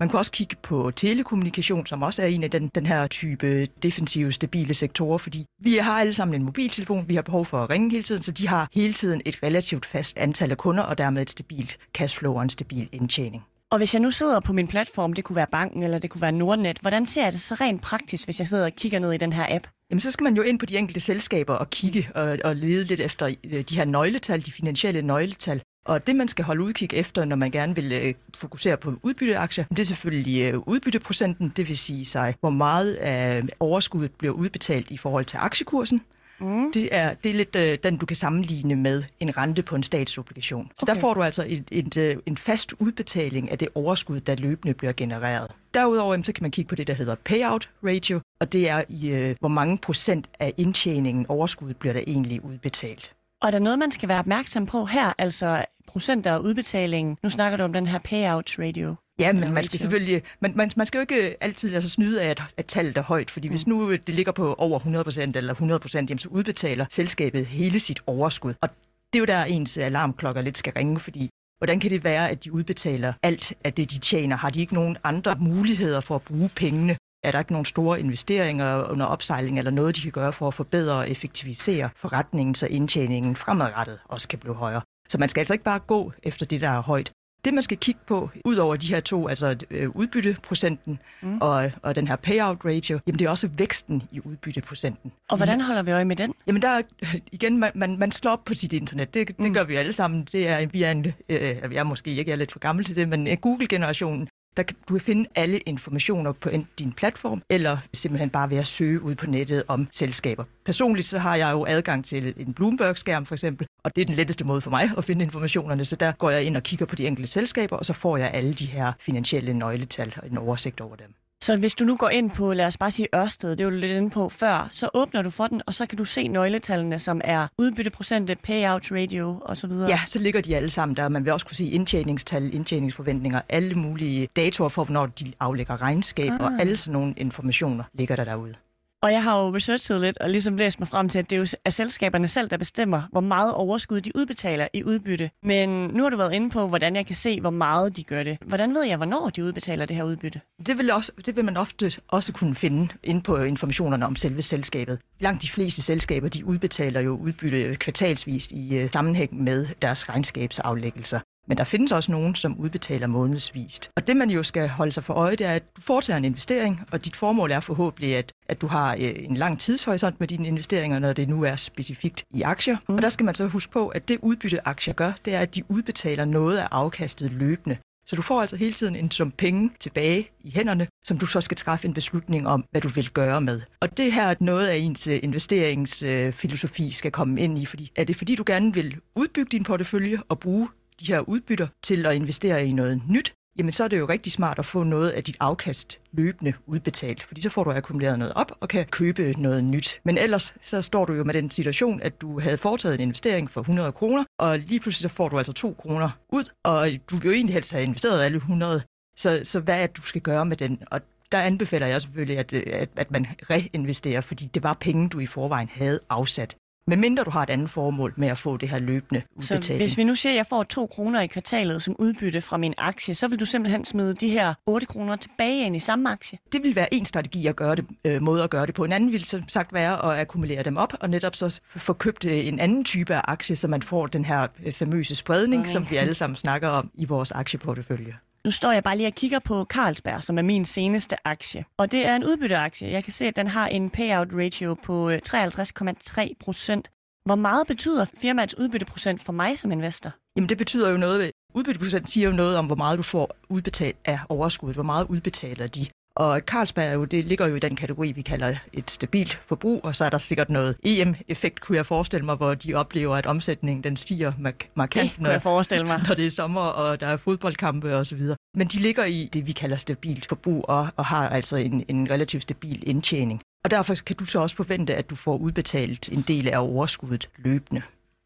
Man 0.00 0.08
kan 0.08 0.18
også 0.18 0.32
kigge 0.32 0.56
på 0.62 0.90
telekommunikation, 0.90 1.86
som 1.86 2.02
også 2.02 2.22
er 2.22 2.26
en 2.26 2.44
af 2.44 2.50
den, 2.50 2.68
den 2.68 2.86
her 2.86 3.06
type 3.06 3.66
defensive, 3.66 4.32
stabile 4.32 4.74
sektorer, 4.74 5.18
fordi 5.18 5.46
vi 5.60 5.76
har 5.76 6.00
alle 6.00 6.12
sammen 6.12 6.34
en 6.34 6.44
mobiltelefon, 6.44 7.08
vi 7.08 7.14
har 7.14 7.22
behov 7.22 7.44
for 7.44 7.58
at 7.58 7.70
ringe 7.70 7.90
hele 7.90 8.02
tiden, 8.02 8.22
så 8.22 8.32
de 8.32 8.48
har 8.48 8.68
hele 8.72 8.92
tiden 8.92 9.22
et 9.24 9.38
relativt 9.42 9.86
fast 9.86 10.16
antal 10.16 10.50
af 10.50 10.58
kunder, 10.58 10.82
og 10.82 10.98
dermed 10.98 11.22
et 11.22 11.30
stabilt 11.30 11.78
cashflow 11.94 12.34
og 12.34 12.42
en 12.42 12.50
stabil 12.50 12.88
indtjening. 12.92 13.44
Og 13.72 13.78
hvis 13.78 13.94
jeg 13.94 14.00
nu 14.00 14.10
sidder 14.10 14.40
på 14.40 14.52
min 14.52 14.68
platform, 14.68 15.12
det 15.12 15.24
kunne 15.24 15.36
være 15.36 15.46
banken 15.52 15.82
eller 15.82 15.98
det 15.98 16.10
kunne 16.10 16.20
være 16.22 16.32
Nordnet, 16.32 16.78
hvordan 16.78 17.06
ser 17.06 17.22
jeg 17.22 17.32
det 17.32 17.40
så 17.40 17.54
rent 17.54 17.82
praktisk, 17.82 18.24
hvis 18.24 18.38
jeg 18.38 18.48
sidder 18.48 18.64
og 18.64 18.72
kigger 18.72 18.98
ned 18.98 19.12
i 19.12 19.16
den 19.16 19.32
her 19.32 19.46
app? 19.48 19.66
Jamen, 19.90 20.00
så 20.00 20.10
skal 20.10 20.24
man 20.24 20.36
jo 20.36 20.42
ind 20.42 20.58
på 20.58 20.66
de 20.66 20.78
enkelte 20.78 21.00
selskaber 21.00 21.54
og 21.54 21.70
kigge 21.70 22.08
og, 22.14 22.38
og 22.44 22.56
lede 22.56 22.84
lidt 22.84 23.00
efter 23.00 23.34
øh, 23.44 23.60
de 23.60 23.76
her 23.76 23.84
nøgletal, 23.84 24.46
de 24.46 24.52
finansielle 24.52 25.02
nøgletal. 25.02 25.62
Og 25.84 26.06
det, 26.06 26.16
man 26.16 26.28
skal 26.28 26.44
holde 26.44 26.62
udkig 26.62 26.94
efter, 26.94 27.24
når 27.24 27.36
man 27.36 27.50
gerne 27.50 27.74
vil 27.74 27.92
øh, 27.92 28.14
fokusere 28.34 28.76
på 28.76 28.94
udbytteaktier, 29.02 29.64
det 29.64 29.78
er 29.78 29.84
selvfølgelig 29.84 30.42
øh, 30.42 30.58
udbytteprocenten, 30.58 31.52
det 31.56 31.68
vil 31.68 31.78
sige 31.78 32.04
sig, 32.04 32.34
hvor 32.40 32.50
meget 32.50 32.94
af 32.94 33.42
overskuddet 33.60 34.12
bliver 34.12 34.34
udbetalt 34.34 34.90
i 34.90 34.96
forhold 34.96 35.24
til 35.24 35.36
aktiekursen. 35.36 36.00
Mm. 36.42 36.72
Det, 36.72 36.88
er, 36.92 37.14
det 37.14 37.30
er 37.30 37.34
lidt 37.34 37.56
øh, 37.56 37.78
den, 37.84 37.96
du 37.96 38.06
kan 38.06 38.16
sammenligne 38.16 38.76
med 38.76 39.02
en 39.20 39.36
rente 39.36 39.62
på 39.62 39.76
en 39.76 39.82
statsobligation. 39.82 40.70
Så 40.78 40.84
okay. 40.84 40.94
der 40.94 41.00
får 41.00 41.14
du 41.14 41.22
altså 41.22 41.44
et, 41.48 41.64
et, 41.70 41.96
et, 41.96 42.20
en 42.26 42.36
fast 42.36 42.74
udbetaling 42.78 43.50
af 43.50 43.58
det 43.58 43.68
overskud, 43.74 44.20
der 44.20 44.36
løbende 44.36 44.74
bliver 44.74 44.92
genereret. 44.92 45.50
Derudover 45.74 46.22
så 46.22 46.32
kan 46.32 46.42
man 46.42 46.50
kigge 46.50 46.68
på 46.68 46.74
det, 46.74 46.86
der 46.86 46.94
hedder 46.94 47.14
payout 47.14 47.70
ratio, 47.84 48.20
og 48.40 48.52
det 48.52 48.68
er 48.68 48.82
i, 48.88 49.08
øh, 49.08 49.36
hvor 49.40 49.48
mange 49.48 49.78
procent 49.78 50.28
af 50.40 50.54
indtjeningen, 50.56 51.26
overskuddet, 51.28 51.76
bliver 51.76 51.92
der 51.92 52.00
egentlig 52.06 52.44
udbetalt. 52.44 53.12
Og 53.40 53.46
er 53.46 53.50
der 53.50 53.58
noget, 53.58 53.78
man 53.78 53.90
skal 53.90 54.08
være 54.08 54.18
opmærksom 54.18 54.66
på 54.66 54.84
her, 54.84 55.12
altså 55.18 55.64
procenter 55.86 56.32
af 56.32 56.38
udbetalingen? 56.38 57.16
Nu 57.22 57.30
snakker 57.30 57.56
du 57.56 57.64
om 57.64 57.72
den 57.72 57.86
her 57.86 57.98
payout 57.98 58.56
ratio. 58.58 58.94
Ja, 59.18 59.32
men 59.32 59.52
man 59.52 59.64
skal 59.64 59.78
selvfølgelig, 59.78 60.22
man, 60.40 60.52
man, 60.56 60.70
man 60.76 60.86
skal 60.86 60.98
jo 60.98 61.00
ikke 61.00 61.36
altid 61.40 61.70
lade 61.70 61.82
sig 61.82 61.90
snyde 61.90 62.22
af, 62.22 62.28
at, 62.28 62.42
at 62.56 62.66
tallet 62.66 62.96
er 62.96 63.02
højt, 63.02 63.30
fordi 63.30 63.48
mm. 63.48 63.52
hvis 63.52 63.66
nu 63.66 63.92
det 63.92 64.14
ligger 64.14 64.32
på 64.32 64.54
over 64.58 64.78
100% 64.78 65.36
eller 65.36 65.54
100%, 65.54 65.96
jamen, 65.96 66.18
så 66.18 66.28
udbetaler 66.28 66.86
selskabet 66.90 67.46
hele 67.46 67.80
sit 67.80 68.02
overskud. 68.06 68.54
Og 68.60 68.68
det 69.12 69.18
er 69.18 69.20
jo 69.20 69.24
der, 69.24 69.44
ens 69.44 69.78
alarmklokker 69.78 70.42
lidt 70.42 70.58
skal 70.58 70.72
ringe, 70.72 71.00
fordi 71.00 71.30
hvordan 71.58 71.80
kan 71.80 71.90
det 71.90 72.04
være, 72.04 72.30
at 72.30 72.44
de 72.44 72.52
udbetaler 72.52 73.12
alt 73.22 73.52
af 73.64 73.72
det, 73.72 73.90
de 73.90 73.98
tjener? 73.98 74.36
Har 74.36 74.50
de 74.50 74.60
ikke 74.60 74.74
nogen 74.74 74.96
andre 75.04 75.36
muligheder 75.40 76.00
for 76.00 76.14
at 76.14 76.22
bruge 76.22 76.50
pengene? 76.56 76.96
Er 77.24 77.32
der 77.32 77.38
ikke 77.38 77.52
nogen 77.52 77.64
store 77.64 78.00
investeringer 78.00 78.90
under 78.90 79.06
opsejling 79.06 79.58
eller 79.58 79.70
noget, 79.70 79.96
de 79.96 80.00
kan 80.00 80.12
gøre 80.12 80.32
for 80.32 80.48
at 80.48 80.54
forbedre 80.54 80.94
og 80.94 81.10
effektivisere 81.10 81.90
forretningen, 81.96 82.54
så 82.54 82.66
indtjeningen 82.66 83.36
fremadrettet 83.36 83.98
også 84.04 84.28
kan 84.28 84.38
blive 84.38 84.54
højere? 84.54 84.82
Så 85.08 85.18
man 85.18 85.28
skal 85.28 85.40
altså 85.40 85.54
ikke 85.54 85.64
bare 85.64 85.78
gå 85.78 86.12
efter 86.22 86.46
det, 86.46 86.60
der 86.60 86.68
er 86.68 86.82
højt. 86.82 87.12
Det, 87.44 87.54
man 87.54 87.62
skal 87.62 87.78
kigge 87.78 88.00
på, 88.06 88.30
ud 88.44 88.56
over 88.56 88.76
de 88.76 88.86
her 88.86 89.00
to, 89.00 89.28
altså 89.28 89.56
øh, 89.70 89.96
udbytteprocenten 89.96 90.98
mm. 91.22 91.38
og, 91.40 91.70
og 91.82 91.96
den 91.96 92.08
her 92.08 92.16
payout 92.16 92.64
ratio, 92.64 93.00
jamen 93.06 93.18
det 93.18 93.24
er 93.24 93.30
også 93.30 93.48
væksten 93.58 94.02
i 94.12 94.20
udbytteprocenten. 94.24 95.12
Og 95.30 95.36
hvordan 95.36 95.60
holder 95.60 95.82
vi 95.82 95.90
øje 95.90 96.04
med 96.04 96.16
den? 96.16 96.34
Jamen 96.46 96.62
der, 96.62 96.82
igen, 97.32 97.58
man, 97.58 97.70
man, 97.74 97.98
man 97.98 98.12
slår 98.12 98.32
op 98.32 98.44
på 98.44 98.54
sit 98.54 98.72
internet. 98.72 99.14
Det, 99.14 99.28
det 99.28 99.38
mm. 99.38 99.54
gør 99.54 99.64
vi 99.64 99.76
alle 99.76 99.92
sammen. 99.92 100.28
Det 100.32 100.48
er, 100.48 100.66
vi 100.66 100.82
er 100.82 100.90
en, 100.90 101.06
øh, 101.28 101.40
jeg 101.40 101.74
er 101.74 101.82
måske 101.82 102.10
ikke 102.10 102.24
jeg 102.26 102.32
er 102.32 102.38
lidt 102.38 102.52
for 102.52 102.58
gammel 102.58 102.84
til 102.84 102.96
det, 102.96 103.08
men 103.08 103.36
Google-generationen, 103.36 104.28
der 104.56 104.62
kan, 104.62 104.76
du 104.88 104.94
kan 104.94 105.00
finde 105.00 105.28
alle 105.34 105.58
informationer 105.58 106.32
på 106.32 106.48
enten 106.48 106.70
din 106.78 106.92
platform, 106.92 107.42
eller 107.48 107.78
simpelthen 107.94 108.30
bare 108.30 108.50
ved 108.50 108.56
at 108.56 108.66
søge 108.66 109.02
ud 109.02 109.14
på 109.14 109.26
nettet 109.26 109.62
om 109.68 109.88
selskaber. 109.90 110.44
Personligt 110.64 111.06
så 111.06 111.18
har 111.18 111.36
jeg 111.36 111.52
jo 111.52 111.66
adgang 111.68 112.04
til 112.04 112.34
en 112.36 112.54
Bloomberg-skærm 112.54 113.26
for 113.26 113.34
eksempel, 113.34 113.66
og 113.84 113.96
det 113.96 114.02
er 114.02 114.06
den 114.06 114.14
letteste 114.14 114.44
måde 114.44 114.60
for 114.60 114.70
mig 114.70 114.90
at 114.98 115.04
finde 115.04 115.24
informationerne, 115.24 115.84
så 115.84 115.96
der 115.96 116.12
går 116.12 116.30
jeg 116.30 116.44
ind 116.44 116.56
og 116.56 116.62
kigger 116.62 116.86
på 116.86 116.96
de 116.96 117.06
enkelte 117.06 117.30
selskaber, 117.30 117.76
og 117.76 117.86
så 117.86 117.92
får 117.92 118.16
jeg 118.16 118.30
alle 118.34 118.54
de 118.54 118.66
her 118.66 118.92
finansielle 119.00 119.54
nøgletal 119.54 120.14
og 120.22 120.28
en 120.28 120.38
oversigt 120.38 120.80
over 120.80 120.96
dem. 120.96 121.14
Så 121.42 121.56
hvis 121.56 121.74
du 121.74 121.84
nu 121.84 121.96
går 121.96 122.08
ind 122.08 122.30
på, 122.30 122.52
lad 122.52 122.66
os 122.66 122.76
bare 122.76 122.90
sige 122.90 123.08
Ørsted, 123.14 123.56
det 123.56 123.66
var 123.66 123.70
du 123.70 123.76
lidt 123.76 123.92
inde 123.92 124.10
på 124.10 124.28
før, 124.28 124.68
så 124.70 124.88
åbner 124.94 125.22
du 125.22 125.30
for 125.30 125.46
den, 125.46 125.62
og 125.66 125.74
så 125.74 125.86
kan 125.86 125.98
du 125.98 126.04
se 126.04 126.28
nøgletallene, 126.28 126.98
som 126.98 127.20
er 127.24 127.48
udbytteprocent, 127.58 128.42
payout 128.42 128.92
ratio 128.92 129.42
osv. 129.44 129.70
Ja, 129.70 130.00
så 130.06 130.18
ligger 130.18 130.40
de 130.40 130.56
alle 130.56 130.70
sammen 130.70 130.96
der. 130.96 131.08
Man 131.08 131.24
vil 131.24 131.32
også 131.32 131.46
kunne 131.46 131.56
se 131.56 131.66
indtjeningstal, 131.66 132.54
indtjeningsforventninger, 132.54 133.40
alle 133.48 133.74
mulige 133.74 134.28
datoer 134.36 134.68
for, 134.68 134.84
hvornår 134.84 135.06
de 135.06 135.32
aflægger 135.40 135.82
regnskab, 135.82 136.30
ah. 136.30 136.40
og 136.40 136.50
alle 136.60 136.76
sådan 136.76 136.92
nogle 136.92 137.14
informationer 137.16 137.84
ligger 137.92 138.16
der 138.16 138.24
derude. 138.24 138.54
Og 139.02 139.12
jeg 139.12 139.22
har 139.22 139.40
jo 139.40 139.54
researchet 139.54 140.00
lidt 140.00 140.18
og 140.18 140.30
ligesom 140.30 140.56
læst 140.56 140.80
mig 140.80 140.88
frem 140.88 141.08
til, 141.08 141.18
at 141.18 141.30
det 141.30 141.38
jo 141.38 141.46
er 141.64 141.70
selskaberne 141.70 142.28
selv, 142.28 142.50
der 142.50 142.56
bestemmer, 142.56 143.02
hvor 143.12 143.20
meget 143.20 143.54
overskud 143.54 144.00
de 144.00 144.16
udbetaler 144.16 144.68
i 144.72 144.84
udbytte. 144.84 145.30
Men 145.42 145.68
nu 145.68 146.02
har 146.02 146.10
du 146.10 146.16
været 146.16 146.32
inde 146.32 146.50
på, 146.50 146.68
hvordan 146.68 146.96
jeg 146.96 147.06
kan 147.06 147.16
se, 147.16 147.40
hvor 147.40 147.50
meget 147.50 147.96
de 147.96 148.04
gør 148.04 148.22
det. 148.22 148.38
Hvordan 148.46 148.74
ved 148.74 148.84
jeg, 148.84 148.96
hvornår 148.96 149.30
de 149.30 149.44
udbetaler 149.44 149.86
det 149.86 149.96
her 149.96 150.04
udbytte? 150.04 150.40
Det 150.66 150.78
vil, 150.78 150.92
også, 150.92 151.12
det 151.26 151.36
vil 151.36 151.44
man 151.44 151.56
ofte 151.56 151.92
også 152.08 152.32
kunne 152.32 152.54
finde 152.54 152.88
ind 153.02 153.22
på 153.22 153.36
informationerne 153.36 154.06
om 154.06 154.16
selve 154.16 154.42
selskabet. 154.42 154.98
Langt 155.20 155.42
de 155.42 155.48
fleste 155.48 155.82
selskaber, 155.82 156.28
de 156.28 156.44
udbetaler 156.44 157.00
jo 157.00 157.16
udbytte 157.16 157.74
kvartalsvist 157.74 158.52
i 158.52 158.76
øh, 158.76 158.90
sammenhæng 158.90 159.42
med 159.42 159.66
deres 159.82 160.08
regnskabsaflæggelser. 160.08 161.20
Men 161.48 161.56
der 161.58 161.64
findes 161.64 161.92
også 161.92 162.12
nogen, 162.12 162.34
som 162.34 162.58
udbetaler 162.58 163.06
månedsvist. 163.06 163.90
Og 163.96 164.06
det, 164.06 164.16
man 164.16 164.30
jo 164.30 164.42
skal 164.42 164.68
holde 164.68 164.92
sig 164.92 165.04
for 165.04 165.14
øje, 165.14 165.36
det 165.36 165.46
er, 165.46 165.54
at 165.54 165.76
du 165.76 165.80
foretager 165.80 166.16
en 166.16 166.24
investering, 166.24 166.80
og 166.92 167.04
dit 167.04 167.16
formål 167.16 167.50
er 167.50 167.60
forhåbentlig, 167.60 168.16
at, 168.16 168.32
at 168.48 168.60
du 168.60 168.66
har 168.66 168.92
øh, 168.92 169.00
en 169.00 169.36
lang 169.36 169.60
tidshorisont 169.60 170.20
med 170.20 170.28
dine 170.28 170.48
investeringer, 170.48 170.98
når 170.98 171.12
det 171.12 171.28
nu 171.28 171.42
er 171.42 171.56
specifikt 171.56 172.24
i 172.34 172.42
aktier. 172.42 172.76
Mm. 172.88 172.94
Og 172.94 173.02
der 173.02 173.08
skal 173.08 173.24
man 173.24 173.34
så 173.34 173.46
huske 173.46 173.72
på, 173.72 173.88
at 173.88 174.08
det 174.08 174.18
udbytte 174.22 174.68
aktier 174.68 174.94
gør, 174.94 175.12
det 175.24 175.34
er, 175.34 175.40
at 175.40 175.54
de 175.54 175.62
udbetaler 175.68 176.24
noget 176.24 176.58
af 176.58 176.68
afkastet 176.70 177.32
løbende. 177.32 177.76
Så 178.06 178.16
du 178.16 178.22
får 178.22 178.40
altså 178.40 178.56
hele 178.56 178.72
tiden 178.72 178.96
en 178.96 179.10
sum 179.10 179.30
penge 179.30 179.70
tilbage 179.80 180.30
i 180.40 180.50
hænderne, 180.50 180.86
som 181.04 181.18
du 181.18 181.26
så 181.26 181.40
skal 181.40 181.56
træffe 181.56 181.88
en 181.88 181.94
beslutning 181.94 182.48
om, 182.48 182.64
hvad 182.70 182.80
du 182.80 182.88
vil 182.88 183.10
gøre 183.10 183.40
med. 183.40 183.60
Og 183.80 183.96
det 183.96 184.12
her 184.12 184.26
er 184.28 184.34
noget 184.40 184.66
af 184.66 184.76
ens 184.76 185.06
øh, 185.06 185.20
investeringsfilosofi 185.22 186.90
skal 186.90 187.10
komme 187.10 187.40
ind 187.40 187.58
i, 187.58 187.66
fordi 187.66 187.92
er 187.96 188.04
det 188.04 188.16
fordi, 188.16 188.34
du 188.34 188.42
gerne 188.46 188.74
vil 188.74 188.96
udbygge 189.16 189.48
din 189.52 189.64
portefølje 189.64 190.18
og 190.28 190.38
bruge 190.38 190.68
de 191.06 191.12
her 191.12 191.20
udbytter 191.20 191.66
til 191.82 192.06
at 192.06 192.14
investere 192.14 192.66
i 192.66 192.72
noget 192.72 193.02
nyt, 193.08 193.34
jamen 193.58 193.72
så 193.72 193.84
er 193.84 193.88
det 193.88 193.98
jo 193.98 194.08
rigtig 194.08 194.32
smart 194.32 194.58
at 194.58 194.64
få 194.64 194.82
noget 194.82 195.10
af 195.10 195.24
dit 195.24 195.36
afkast 195.40 196.00
løbende 196.12 196.52
udbetalt, 196.66 197.22
fordi 197.22 197.40
så 197.40 197.50
får 197.50 197.64
du 197.64 197.70
akkumuleret 197.70 198.18
noget 198.18 198.34
op 198.34 198.52
og 198.60 198.68
kan 198.68 198.86
købe 198.86 199.34
noget 199.38 199.64
nyt. 199.64 200.00
Men 200.04 200.18
ellers 200.18 200.54
så 200.62 200.82
står 200.82 201.04
du 201.04 201.12
jo 201.12 201.24
med 201.24 201.34
den 201.34 201.50
situation, 201.50 202.02
at 202.02 202.20
du 202.20 202.40
havde 202.40 202.58
foretaget 202.58 202.94
en 202.94 203.00
investering 203.00 203.50
for 203.50 203.60
100 203.60 203.92
kroner, 203.92 204.24
og 204.38 204.58
lige 204.58 204.80
pludselig 204.80 205.10
så 205.10 205.16
får 205.16 205.28
du 205.28 205.38
altså 205.38 205.52
2 205.52 205.74
kroner 205.78 206.10
ud, 206.28 206.44
og 206.64 206.90
du 207.10 207.16
vil 207.16 207.24
jo 207.24 207.32
egentlig 207.32 207.54
helst 207.54 207.72
have 207.72 207.84
investeret 207.84 208.22
alle 208.22 208.36
100. 208.36 208.82
Så, 209.16 209.40
så 209.44 209.60
hvad 209.60 209.82
er 209.82 209.86
det, 209.86 209.96
du 209.96 210.02
skal 210.02 210.20
gøre 210.20 210.46
med 210.46 210.56
den? 210.56 210.82
Og 210.90 211.00
der 211.32 211.40
anbefaler 211.40 211.86
jeg 211.86 212.02
selvfølgelig, 212.02 212.38
at, 212.38 212.52
øh, 212.52 212.62
at, 212.66 212.88
at 212.96 213.10
man 213.10 213.26
reinvesterer, 213.50 214.20
fordi 214.20 214.46
det 214.46 214.62
var 214.62 214.74
penge, 214.80 215.08
du 215.08 215.20
i 215.20 215.26
forvejen 215.26 215.68
havde 215.72 216.00
afsat. 216.10 216.56
Men 216.86 217.00
mindre 217.00 217.24
du 217.24 217.30
har 217.30 217.42
et 217.42 217.50
andet 217.50 217.70
formål 217.70 218.14
med 218.16 218.28
at 218.28 218.38
få 218.38 218.56
det 218.56 218.68
her 218.68 218.78
løbende 218.78 219.22
udbetaling. 219.36 219.64
Så 219.64 219.76
hvis 219.76 219.96
vi 219.96 220.04
nu 220.04 220.14
siger, 220.14 220.32
at 220.32 220.36
jeg 220.36 220.46
får 220.46 220.62
2 220.62 220.86
kroner 220.86 221.20
i 221.20 221.26
kvartalet 221.26 221.82
som 221.82 221.96
udbytte 221.98 222.40
fra 222.40 222.56
min 222.56 222.74
aktie, 222.78 223.14
så 223.14 223.28
vil 223.28 223.40
du 223.40 223.44
simpelthen 223.44 223.84
smide 223.84 224.14
de 224.14 224.28
her 224.28 224.54
8 224.66 224.86
kroner 224.86 225.16
tilbage 225.16 225.66
ind 225.66 225.76
i 225.76 225.80
samme 225.80 226.10
aktie? 226.10 226.38
Det 226.52 226.62
vil 226.62 226.76
være 226.76 226.94
en 226.94 227.04
strategi 227.04 227.46
at 227.46 227.56
gøre 227.56 227.74
det, 227.74 227.86
øh, 228.04 228.22
måde 228.22 228.42
at 228.42 228.50
gøre 228.50 228.66
det 228.66 228.74
på. 228.74 228.84
En 228.84 228.92
anden 228.92 229.12
vil 229.12 229.24
som 229.24 229.48
sagt 229.48 229.72
være 229.72 230.12
at 230.12 230.20
akkumulere 230.20 230.62
dem 230.62 230.76
op, 230.76 230.92
og 231.00 231.10
netop 231.10 231.36
så 231.36 231.60
få 231.66 231.92
købt 231.92 232.24
øh, 232.24 232.46
en 232.46 232.60
anden 232.60 232.84
type 232.84 233.14
af 233.14 233.20
aktie, 233.24 233.56
så 233.56 233.68
man 233.68 233.82
får 233.82 234.06
den 234.06 234.24
her 234.24 234.46
øh, 234.66 234.72
famøse 234.72 235.14
spredning, 235.14 235.60
okay. 235.60 235.70
som 235.70 235.86
vi 235.90 235.96
alle 235.96 236.14
sammen 236.14 236.36
snakker 236.36 236.68
om 236.68 236.90
i 236.94 237.04
vores 237.04 237.32
aktieportefølje. 237.32 238.14
Nu 238.44 238.50
står 238.50 238.72
jeg 238.72 238.82
bare 238.82 238.96
lige 238.96 239.06
og 239.06 239.12
kigger 239.14 239.38
på 239.38 239.64
Carlsberg, 239.64 240.22
som 240.22 240.38
er 240.38 240.42
min 240.42 240.64
seneste 240.64 241.16
aktie. 241.24 241.64
Og 241.76 241.92
det 241.92 242.06
er 242.06 242.16
en 242.16 242.24
udbytteaktie. 242.24 242.90
Jeg 242.90 243.04
kan 243.04 243.12
se, 243.12 243.24
at 243.24 243.36
den 243.36 243.46
har 243.46 243.66
en 243.66 243.90
payout 243.90 244.28
ratio 244.32 244.74
på 244.74 245.10
øh, 245.10 245.20
53,3 245.28 246.32
procent. 246.40 246.90
Hvor 247.24 247.34
meget 247.34 247.66
betyder 247.66 248.04
firmaets 248.20 248.58
udbytteprocent 248.58 249.22
for 249.22 249.32
mig 249.32 249.58
som 249.58 249.72
investor? 249.72 250.10
Jamen 250.36 250.48
det 250.48 250.58
betyder 250.58 250.90
jo 250.90 250.96
noget, 250.96 251.30
udbytteprocent 251.54 252.08
siger 252.08 252.28
jo 252.28 252.36
noget 252.36 252.56
om, 252.56 252.66
hvor 252.66 252.76
meget 252.76 252.98
du 252.98 253.02
får 253.02 253.36
udbetalt 253.48 253.96
af 254.04 254.18
overskuddet. 254.28 254.76
Hvor 254.76 254.82
meget 254.82 255.06
udbetaler 255.08 255.66
de? 255.66 255.86
Og 256.14 256.40
Carlsberg 256.40 256.94
jo, 256.94 257.04
det 257.04 257.24
ligger 257.24 257.46
jo 257.46 257.54
i 257.54 257.58
den 257.58 257.76
kategori, 257.76 258.12
vi 258.12 258.22
kalder 258.22 258.54
et 258.72 258.90
stabilt 258.90 259.40
forbrug, 259.42 259.80
og 259.84 259.96
så 259.96 260.04
er 260.04 260.10
der 260.10 260.18
sikkert 260.18 260.50
noget 260.50 260.76
EM-effekt, 260.84 261.60
kunne 261.60 261.76
jeg 261.76 261.86
forestille 261.86 262.24
mig, 262.26 262.36
hvor 262.36 262.54
de 262.54 262.74
oplever, 262.74 263.16
at 263.16 263.26
omsætningen 263.26 263.84
den 263.84 263.96
stiger 263.96 264.32
mark- 264.38 264.68
markant, 264.74 265.10
det 265.12 265.20
når, 265.20 265.30
jeg 265.30 265.42
forestille 265.42 265.86
mig. 265.86 266.02
når 266.08 266.14
det 266.14 266.26
er 266.26 266.30
sommer, 266.30 266.60
og 266.60 267.00
der 267.00 267.06
er 267.06 267.16
fodboldkampe 267.16 267.94
osv. 267.94 268.20
Men 268.54 268.66
de 268.66 268.78
ligger 268.78 269.04
i 269.04 269.30
det, 269.32 269.46
vi 269.46 269.52
kalder 269.52 269.76
stabilt 269.76 270.26
forbrug, 270.26 270.64
og, 270.68 270.88
og 270.96 271.04
har 271.04 271.28
altså 271.28 271.56
en, 271.56 271.84
en 271.88 272.10
relativt 272.10 272.42
stabil 272.42 272.88
indtjening. 272.88 273.42
Og 273.64 273.70
derfor 273.70 273.94
kan 273.94 274.16
du 274.16 274.24
så 274.24 274.40
også 274.40 274.56
forvente, 274.56 274.94
at 274.94 275.10
du 275.10 275.16
får 275.16 275.36
udbetalt 275.36 276.12
en 276.12 276.22
del 276.22 276.48
af 276.48 276.58
overskuddet 276.58 277.30
løbende. 277.38 277.82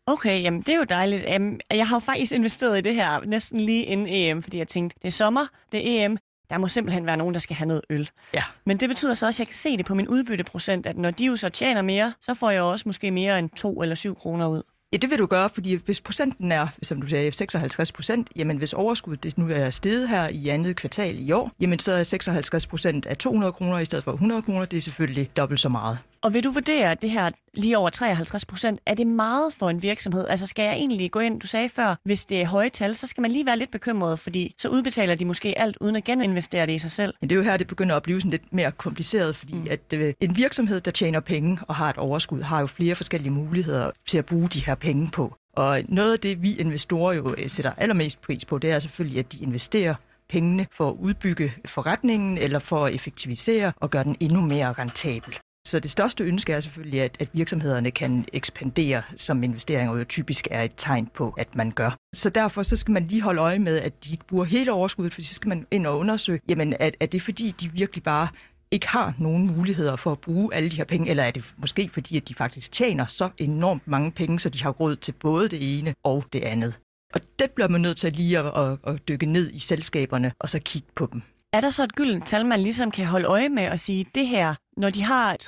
Okay, 0.09 0.43
jamen 0.43 0.63
det 0.63 0.69
er 0.69 0.77
jo 0.77 0.85
dejligt. 0.85 1.25
Jeg 1.71 1.89
har 1.89 1.97
jo 1.97 2.01
faktisk 2.01 2.33
investeret 2.33 2.79
i 2.79 2.81
det 2.81 2.95
her 2.95 3.21
næsten 3.25 3.61
lige 3.61 3.85
inden 3.85 4.07
EM, 4.07 4.43
fordi 4.43 4.59
jeg 4.59 4.69
tænkte, 4.69 4.97
det 5.03 5.09
er 5.09 5.13
sommer, 5.13 5.47
det 5.73 5.81
er 5.81 6.05
EM, 6.05 6.19
der 6.51 6.59
må 6.59 6.69
simpelthen 6.69 7.07
være 7.07 7.17
nogen, 7.17 7.35
der 7.35 7.41
skal 7.41 7.57
have 7.57 7.69
noget 7.69 7.83
øl. 7.91 8.11
Ja. 8.35 8.43
Men 8.65 8.81
det 8.81 8.89
betyder 8.89 9.15
så 9.15 9.27
også, 9.27 9.37
at 9.37 9.41
jeg 9.41 9.47
kan 9.47 9.55
se 9.55 9.77
det 9.77 9.87
på 9.87 9.95
min 9.95 10.09
udbytteprocent, 10.09 10.87
at 10.87 10.97
når 10.97 11.11
de 11.11 11.25
jo 11.25 11.37
så 11.37 11.49
tjener 11.49 11.83
mere, 11.83 12.13
så 12.21 12.35
får 12.35 12.51
jeg 12.51 12.63
også 12.63 12.83
måske 12.89 13.11
mere 13.11 13.39
end 13.39 13.51
2 13.51 13.83
eller 13.83 13.95
7 13.95 14.17
kroner 14.17 14.47
ud. 14.47 14.63
Ja, 14.93 14.97
det 14.97 15.11
vil 15.11 15.19
du 15.19 15.27
gøre, 15.27 15.49
fordi 15.49 15.75
hvis 15.75 16.01
procenten 16.01 16.53
er, 16.53 16.67
som 16.83 17.01
du 17.01 17.09
sagde, 17.09 17.33
56 17.33 17.93
procent, 17.93 18.29
jamen 18.37 18.57
hvis 18.57 18.73
overskuddet 18.73 19.25
det 19.25 19.39
nu 19.39 19.49
er 19.51 19.71
steget 19.71 20.09
her 20.09 20.29
i 20.29 20.49
andet 20.49 20.77
kvartal 20.77 21.29
i 21.29 21.33
år, 21.33 21.51
jamen 21.61 21.79
så 21.79 21.93
er 21.93 22.03
56 22.03 22.67
procent 22.67 23.07
af 23.07 23.17
200 23.17 23.53
kroner 23.53 23.79
i 23.79 23.85
stedet 23.85 24.05
for 24.05 24.13
100 24.13 24.43
kroner, 24.43 24.65
det 24.65 24.77
er 24.77 24.81
selvfølgelig 24.81 25.31
dobbelt 25.37 25.61
så 25.61 25.69
meget. 25.69 25.99
Og 26.27 26.35
vil 26.35 26.45
du 26.45 26.51
vurdere 26.51 26.95
det 26.95 27.11
her 27.11 27.31
lige 27.55 27.79
over 27.79 27.91
53 27.91 28.45
procent? 28.45 28.81
Er 28.87 28.95
det 28.95 29.07
meget 29.07 29.55
for 29.55 29.71
en 29.71 29.83
virksomhed? 29.83 30.27
Altså 30.29 30.47
skal 30.47 30.63
jeg 30.63 30.73
egentlig 30.73 31.11
gå 31.11 31.21
ind, 31.21 31.41
du 31.41 31.47
sagde 31.47 31.69
før, 31.69 31.95
hvis 32.05 32.25
det 32.25 32.41
er 32.41 32.47
høje 32.47 32.69
tal, 32.69 32.95
så 32.95 33.07
skal 33.07 33.23
man 33.23 33.31
lige 33.31 33.47
være 33.47 33.59
lidt 33.59 33.71
bekymret, 33.71 34.21
fordi 34.21 34.55
så 34.59 34.69
udbetaler 34.69 35.15
de 35.15 35.25
måske 35.25 35.59
alt 35.59 35.77
uden 35.81 35.97
at 35.97 36.05
geninvestere 36.05 36.67
det 36.67 36.73
i 36.73 36.79
sig 36.79 36.91
selv. 36.91 37.15
Men 37.21 37.31
det 37.31 37.37
er 37.37 37.39
jo 37.39 37.45
her, 37.45 37.57
det 37.57 37.67
begynder 37.67 37.97
at 37.97 38.03
blive 38.03 38.21
sådan 38.21 38.31
lidt 38.31 38.53
mere 38.53 38.73
kompliceret, 38.73 39.37
fordi 39.37 39.55
mm. 39.55 39.67
at 39.71 39.81
øh, 39.93 40.15
en 40.21 40.37
virksomhed, 40.37 40.81
der 40.81 40.91
tjener 40.91 41.21
penge 41.21 41.59
og 41.69 41.75
har 41.75 41.91
et 41.91 41.97
overskud, 41.97 42.43
har 42.43 42.61
jo 42.61 42.67
flere 42.67 42.95
forskellige 42.95 43.33
muligheder 43.33 43.91
til 44.07 44.19
at 44.19 44.27
bruge 44.27 44.49
de 44.49 44.67
her 44.67 44.75
penge 44.75 45.09
på. 45.13 45.35
Og 45.53 45.81
noget 45.89 46.13
af 46.13 46.19
det, 46.19 46.43
vi 46.43 46.57
investorer 46.57 47.15
jo 47.15 47.35
øh, 47.39 47.51
sætter 47.51 47.73
allermest 47.77 48.23
pris 48.23 48.45
på, 48.45 48.59
det 48.59 48.71
er 48.71 48.79
selvfølgelig, 48.79 49.19
at 49.19 49.33
de 49.33 49.39
investerer 49.39 49.95
pengene 50.29 50.67
for 50.73 50.89
at 50.89 50.95
udbygge 51.01 51.53
forretningen 51.65 52.39
eller 52.39 52.59
for 52.59 52.87
at 52.87 52.95
effektivisere 52.95 53.73
og 53.77 53.91
gøre 53.91 54.05
den 54.05 54.17
endnu 54.21 54.41
mere 54.41 54.73
rentabel. 54.73 55.39
Så 55.67 55.81
det 55.81 55.91
største 55.91 56.25
ønske 56.25 56.53
er 56.53 56.61
selvfølgelig, 56.61 57.03
at, 57.03 57.17
at 57.21 57.29
virksomhederne 57.33 57.91
kan 57.91 58.25
ekspandere, 58.33 59.03
som 59.17 59.43
investeringer 59.43 59.99
jo 59.99 60.05
typisk 60.05 60.49
er 60.51 60.63
et 60.63 60.73
tegn 60.77 61.07
på, 61.15 61.35
at 61.39 61.55
man 61.55 61.71
gør. 61.71 61.97
Så 62.15 62.31
derfor 62.31 62.63
så 62.63 62.77
skal 62.77 62.93
man 62.93 63.07
lige 63.07 63.23
holde 63.23 63.41
øje 63.41 63.59
med, 63.59 63.79
at 63.81 64.05
de 64.05 64.13
ikke 64.13 64.25
bruger 64.27 64.45
hele 64.45 64.73
overskuddet, 64.73 65.15
for 65.15 65.23
så 65.23 65.35
skal 65.35 65.49
man 65.49 65.67
ind 65.71 65.87
og 65.87 65.99
undersøge, 65.99 66.41
jamen 66.49 66.75
er, 66.81 66.91
er 67.01 67.07
det 67.07 67.23
fordi, 67.23 67.55
de 67.61 67.73
virkelig 67.73 68.03
bare 68.03 68.29
ikke 68.71 68.89
har 68.89 69.15
nogen 69.19 69.47
muligheder 69.47 69.97
for 69.97 70.13
at 70.13 70.19
bruge 70.19 70.55
alle 70.55 70.71
de 70.71 70.77
her 70.77 70.85
penge, 70.85 71.11
eller 71.11 71.23
er 71.23 71.31
det 71.31 71.55
måske 71.59 71.89
fordi, 71.89 72.17
at 72.17 72.29
de 72.29 72.35
faktisk 72.35 72.73
tjener 72.73 73.07
så 73.07 73.31
enormt 73.39 73.89
mange 73.89 74.11
penge, 74.11 74.39
så 74.39 74.49
de 74.49 74.63
har 74.63 74.71
råd 74.71 74.97
til 74.97 75.13
både 75.13 75.49
det 75.49 75.79
ene 75.79 75.95
og 76.03 76.25
det 76.33 76.43
andet. 76.43 76.79
Og 77.15 77.21
det 77.39 77.51
bliver 77.51 77.69
man 77.69 77.81
nødt 77.81 77.97
til 77.97 78.13
lige 78.13 78.39
at, 78.39 78.47
at, 78.57 78.79
at 78.87 79.09
dykke 79.09 79.27
ned 79.27 79.51
i 79.53 79.59
selskaberne 79.59 80.33
og 80.39 80.51
så 80.51 80.61
kigge 80.61 80.89
på 80.95 81.09
dem. 81.13 81.23
Er 81.57 81.61
der 81.61 81.71
så 81.71 81.85
et 81.85 81.95
gyldent 81.95 82.27
tal, 82.27 82.47
man 82.47 82.61
ligesom 82.61 82.91
kan 82.91 83.07
holde 83.07 83.27
øje 83.27 83.49
med 83.49 83.71
og 83.71 83.81
sige, 83.81 84.07
det 84.15 84.29
her, 84.29 84.55
når 84.77 84.91
de 84.91 85.03
har 85.03 85.37
60% 85.43 85.47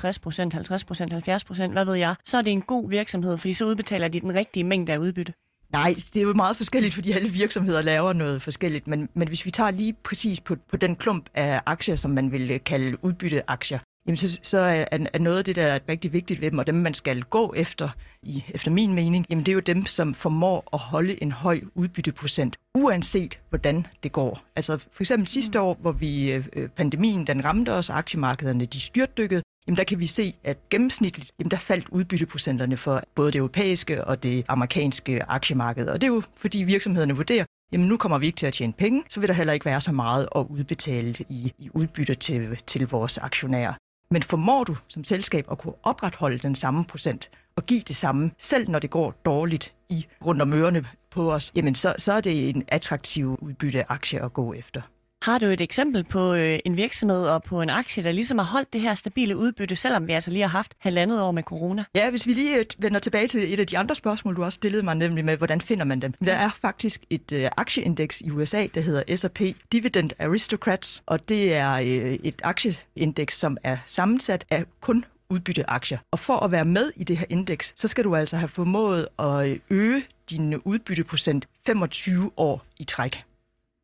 50% 1.65 1.69
70% 1.69 1.73
hvad 1.73 1.85
ved 1.85 1.95
jeg, 1.95 2.15
så 2.25 2.39
er 2.39 2.43
det 2.43 2.53
en 2.53 2.63
god 2.63 2.89
virksomhed, 2.89 3.39
fordi 3.39 3.53
så 3.53 3.65
udbetaler 3.65 4.09
de 4.09 4.21
den 4.21 4.35
rigtige 4.35 4.65
mængde 4.65 4.93
af 4.93 4.99
udbytte? 4.99 5.33
Nej, 5.73 5.95
det 6.15 6.17
er 6.17 6.23
jo 6.23 6.33
meget 6.33 6.57
forskelligt, 6.57 6.95
fordi 6.95 7.13
alle 7.13 7.29
virksomheder 7.29 7.83
laver 7.83 8.13
noget 8.13 8.43
forskelligt. 8.43 8.87
Men, 8.87 9.09
men 9.15 9.29
hvis 9.29 9.45
vi 9.45 9.51
tager 9.51 9.71
lige 9.71 9.93
præcis 9.93 10.41
på, 10.41 10.57
på 10.71 10.77
den 10.77 10.97
klump 10.97 11.29
af 11.35 11.61
aktier, 11.67 11.97
som 11.97 12.11
man 12.11 12.33
vil 12.33 12.61
kalde 12.61 13.05
udbytteaktier, 13.05 13.79
jamen 14.09 14.17
så, 14.17 14.39
så 14.43 14.59
er, 14.59 14.85
er 14.91 15.19
noget 15.19 15.39
af 15.39 15.45
det, 15.45 15.57
der 15.57 15.67
er 15.67 15.79
rigtig 15.89 16.13
vigtigt 16.13 16.41
ved 16.41 16.51
dem, 16.51 16.59
og 16.59 16.67
dem 16.67 16.75
man 16.75 16.95
skal 16.95 17.23
gå 17.23 17.53
efter, 17.57 17.89
i, 18.23 18.45
efter 18.49 18.71
min 18.71 18.95
mening, 18.95 19.27
jamen 19.31 19.47
det 19.47 19.53
er 19.53 19.55
jo 19.55 19.61
dem, 19.61 19.87
som 19.87 20.15
formår 20.15 20.69
at 20.73 20.79
holde 20.79 21.23
en 21.23 21.33
høj 21.33 21.61
udbytteprocent, 21.75 22.57
uanset 22.75 23.39
hvordan 23.49 23.87
det 24.03 24.13
går. 24.13 24.41
Altså 24.57 24.79
for 24.79 25.03
eksempel 25.03 25.29
sidste 25.29 25.59
mm. 25.59 25.65
år, 25.65 25.79
hvor 25.81 25.93
vi 25.93 26.33
øh, 26.33 26.69
pandemien 26.69 27.27
den 27.27 27.45
ramte 27.45 27.73
os, 27.73 27.91
aktiemarkederne 27.91 28.65
de 28.65 28.81
styrtdykkede, 28.81 29.43
jamen 29.67 29.77
der 29.77 29.85
kan 29.85 29.99
vi 29.99 30.07
se, 30.07 30.35
at 30.45 30.69
gennemsnitligt, 30.71 31.33
jamen 31.39 31.51
der 31.51 31.59
faldt 31.59 31.89
udbytteprocenterne 31.89 32.77
for 32.77 33.03
både 33.15 33.33
det 33.33 33.39
europæiske 33.39 34.05
og 34.05 34.23
det 34.23 34.45
amerikanske 34.49 35.31
aktiemarked. 35.31 35.89
Og 35.89 36.01
det 36.01 36.07
er 36.07 36.13
jo 36.13 36.23
fordi 36.37 36.63
virksomhederne 36.63 37.17
vurderer, 37.17 37.45
jamen 37.73 37.89
nu 37.89 37.97
kommer 37.97 38.19
vi 38.19 38.27
ikke 38.27 38.37
til 38.37 38.47
at 38.47 38.53
tjene 38.53 38.73
penge, 38.73 39.03
så 39.09 39.21
vil 39.21 39.29
der 39.29 39.35
heller 39.35 39.53
ikke 39.53 39.67
være 39.67 39.81
så 39.81 39.93
meget 39.93 40.29
at 40.37 40.47
udbetale 40.51 41.15
i, 41.29 41.53
i 41.59 41.71
udbytte 41.75 42.15
til, 42.15 42.61
til 42.67 42.89
vores 42.89 43.19
aktionærer. 43.19 43.73
Men 44.11 44.23
formår 44.23 44.65
du 44.65 44.77
som 44.89 45.05
selskab 45.05 45.47
at 45.51 45.59
kunne 45.59 45.75
opretholde 45.83 46.39
den 46.39 46.55
samme 46.55 46.85
procent 46.85 47.31
og 47.57 47.67
give 47.67 47.81
det 47.81 47.97
samme, 47.97 48.31
selv 48.39 48.69
når 48.69 48.79
det 48.79 48.91
går 48.91 49.11
dårligt 49.25 49.75
i 49.89 50.07
rundt 50.27 50.43
om 50.43 50.53
ørerne 50.53 50.87
på 51.11 51.33
os, 51.33 51.53
jamen 51.55 51.75
så, 51.75 51.95
så 51.99 52.13
er 52.13 52.21
det 52.21 52.49
en 52.49 52.65
attraktiv 52.69 53.39
udbytteaktie 53.43 54.25
at 54.25 54.33
gå 54.33 54.53
efter. 54.53 54.83
Har 55.23 55.39
du 55.39 55.47
et 55.47 55.61
eksempel 55.61 56.05
på 56.05 56.35
øh, 56.35 56.59
en 56.65 56.77
virksomhed 56.77 57.27
og 57.27 57.43
på 57.43 57.63
en 57.63 57.71
aktie, 57.71 58.03
der 58.03 58.13
ligesom 58.13 58.39
har 58.39 58.45
holdt 58.45 58.73
det 58.73 58.81
her 58.81 58.95
stabile 58.95 59.37
udbytte, 59.37 59.77
selvom 59.77 60.07
vi 60.07 60.13
altså 60.13 60.31
lige 60.31 60.43
har 60.43 60.49
haft 60.49 60.75
halvandet 60.79 61.23
år 61.23 61.31
med 61.31 61.43
corona? 61.43 61.85
Ja, 61.95 62.11
hvis 62.11 62.27
vi 62.27 62.33
lige 62.33 62.59
øh, 62.59 62.65
vender 62.79 63.01
tilbage 63.01 63.29
til 63.29 63.53
et 63.53 63.61
af 63.61 63.67
de 63.67 63.79
andre 63.79 63.95
spørgsmål, 63.95 64.37
du 64.37 64.45
også 64.45 64.57
stillede 64.57 64.83
mig, 64.83 64.95
nemlig 64.95 65.25
med, 65.25 65.37
hvordan 65.37 65.61
finder 65.61 65.85
man 65.85 66.03
dem? 66.03 66.13
Der 66.13 66.33
er 66.33 66.51
faktisk 66.51 67.05
et 67.11 67.33
øh, 67.33 67.51
aktieindeks 67.57 68.21
i 68.21 68.31
USA, 68.31 68.67
der 68.75 68.81
hedder 68.81 69.17
S&P 69.17 69.41
Dividend 69.73 70.11
Aristocrats, 70.19 71.03
og 71.07 71.29
det 71.29 71.55
er 71.55 71.73
øh, 71.73 72.19
et 72.25 72.41
aktieindeks, 72.45 73.39
som 73.39 73.57
er 73.65 73.77
sammensat 73.87 74.45
af 74.51 74.65
kun 74.81 75.05
udbytteaktier. 75.31 75.99
Og 76.11 76.19
for 76.19 76.45
at 76.45 76.53
være 76.53 76.65
med 76.65 76.93
i 76.97 77.05
det 77.05 77.17
her 77.17 77.27
indeks, 77.29 77.75
så 77.77 77.89
skal 77.89 78.05
du 78.05 78.17
altså 78.17 78.37
have 78.37 78.49
formået 78.49 79.09
at 79.19 79.61
øge 79.71 80.03
din 80.31 80.57
udbytteprocent 80.57 81.49
25 81.67 82.31
år 82.37 82.65
i 82.79 82.85
træk. 82.85 83.25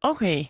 Okay. 0.02 0.44